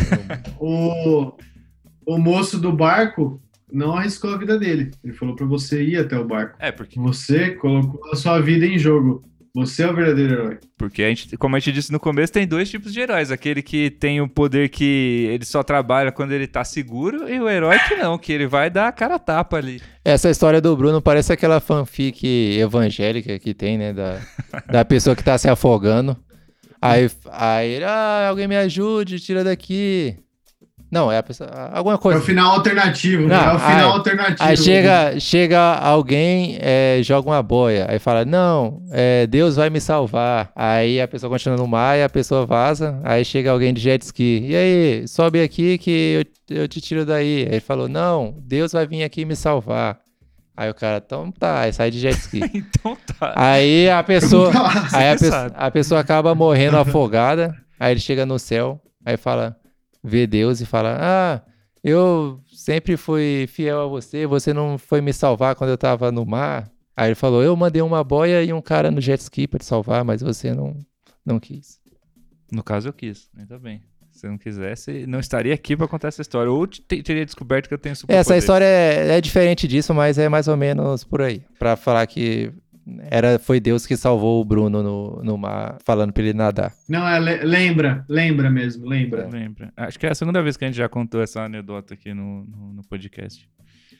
[0.59, 1.33] o,
[2.05, 3.41] o moço do barco
[3.73, 4.91] não arriscou a vida dele.
[5.03, 6.57] Ele falou pra você ir até o barco.
[6.59, 9.23] É, porque, Você colocou a sua vida em jogo.
[9.55, 10.59] Você é o verdadeiro herói.
[10.77, 13.33] porque a gente, como a gente disse no começo, tem dois tipos de heróis.
[13.33, 17.49] Aquele que tem o poder que ele só trabalha quando ele tá seguro, e o
[17.49, 19.81] herói que não, que ele vai dar a cara a tapa ali.
[20.05, 23.95] Essa história do Bruno parece aquela fanfic evangélica que tem, né?
[23.95, 24.21] Da,
[24.71, 26.15] da pessoa que tá se afogando.
[26.81, 30.19] Aí, aí ele, ah, alguém me ajude, tira daqui.
[30.91, 31.51] Não, é a pessoa.
[31.73, 32.21] Alguma É coisa.
[32.21, 33.23] o final alternativo.
[33.23, 33.45] Não, né?
[33.53, 34.49] é o final aí- alternativo.
[34.49, 39.81] Aí chega, chega alguém, é, joga uma boia, aí fala, não, é, Deus vai me
[39.81, 40.51] salvar.
[40.55, 44.01] Aí a pessoa continua no mar e a pessoa vaza, aí chega alguém de jet
[44.03, 44.47] ski.
[44.49, 47.39] E aí, sobe aqui que eu, eu te tiro daí.
[47.43, 49.99] Aí ele falou, não, Deus vai vir aqui me salvar.
[50.57, 52.41] Aí o cara, então tá, aí sai de jet ski.
[52.55, 53.33] Então tá.
[53.37, 58.25] aí a pessoa, Nossa, aí a, pe- a pessoa acaba morrendo afogada, aí ele chega
[58.25, 59.55] no céu, aí fala,
[60.07, 61.43] vê Deus e fala, ah,
[61.83, 66.25] eu sempre fui fiel a você, você não foi me salvar quando eu tava no
[66.25, 66.71] mar.
[66.97, 69.65] Aí ele falou, eu mandei uma boia e um cara no jet ski pra te
[69.67, 70.75] salvar, mas você não,
[71.25, 71.79] não quis.
[72.51, 73.29] No caso, eu quis.
[73.37, 73.83] Ainda bem.
[74.11, 76.51] Se eu não quisesse, não estaria aqui pra contar essa história.
[76.51, 80.17] Ou te- teria descoberto que eu tenho super Essa história é, é diferente disso, mas
[80.17, 81.43] é mais ou menos por aí.
[81.59, 82.51] Pra falar que
[83.11, 86.73] era, foi Deus que salvou o Bruno no, no mar, falando pra ele nadar.
[86.89, 89.29] Não, é, le- lembra, lembra mesmo, lembra.
[89.29, 89.73] Lembra.
[89.77, 92.45] Acho que é a segunda vez que a gente já contou essa anedota aqui no,
[92.45, 93.49] no, no podcast.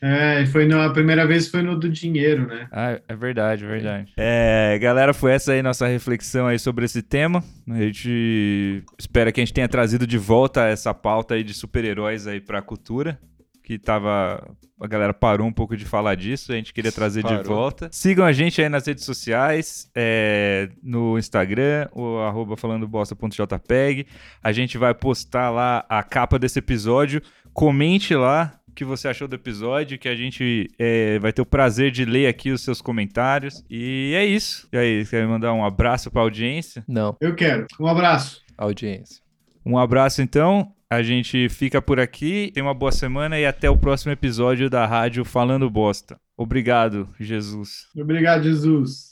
[0.03, 2.69] É, e foi no, a primeira vez foi no do dinheiro, né?
[2.71, 4.13] Ah, é verdade, é verdade.
[4.19, 7.43] É, galera, foi essa aí nossa reflexão aí sobre esse tema.
[7.67, 12.27] A gente espera que a gente tenha trazido de volta essa pauta aí de super-heróis
[12.27, 13.19] aí pra cultura.
[13.67, 14.49] Que tava.
[14.81, 17.45] A galera parou um pouco de falar disso, a gente queria trazer de Parou.
[17.45, 17.89] volta.
[17.91, 24.07] Sigam a gente aí nas redes sociais, é, no Instagram, o arroba falandobosta.jpg.
[24.41, 27.21] A gente vai postar lá a capa desse episódio.
[27.53, 31.47] Comente lá o que você achou do episódio, que a gente é, vai ter o
[31.47, 33.65] prazer de ler aqui os seus comentários.
[33.69, 34.69] E é isso.
[34.73, 36.85] E aí, quer mandar um abraço pra audiência?
[36.87, 37.67] Não, Eu quero.
[37.81, 38.43] Um abraço.
[38.57, 39.21] audiência.
[39.65, 40.73] Um abraço então.
[40.89, 44.87] A gente fica por aqui, tem uma boa semana e até o próximo episódio da
[44.87, 46.17] Rádio Falando Bosta.
[46.37, 47.89] Obrigado, Jesus.
[47.97, 49.09] Obrigado, Jesus.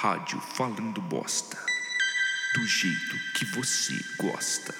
[0.00, 1.58] Rádio Falando Bosta.
[2.54, 4.74] Do jeito que você gosta.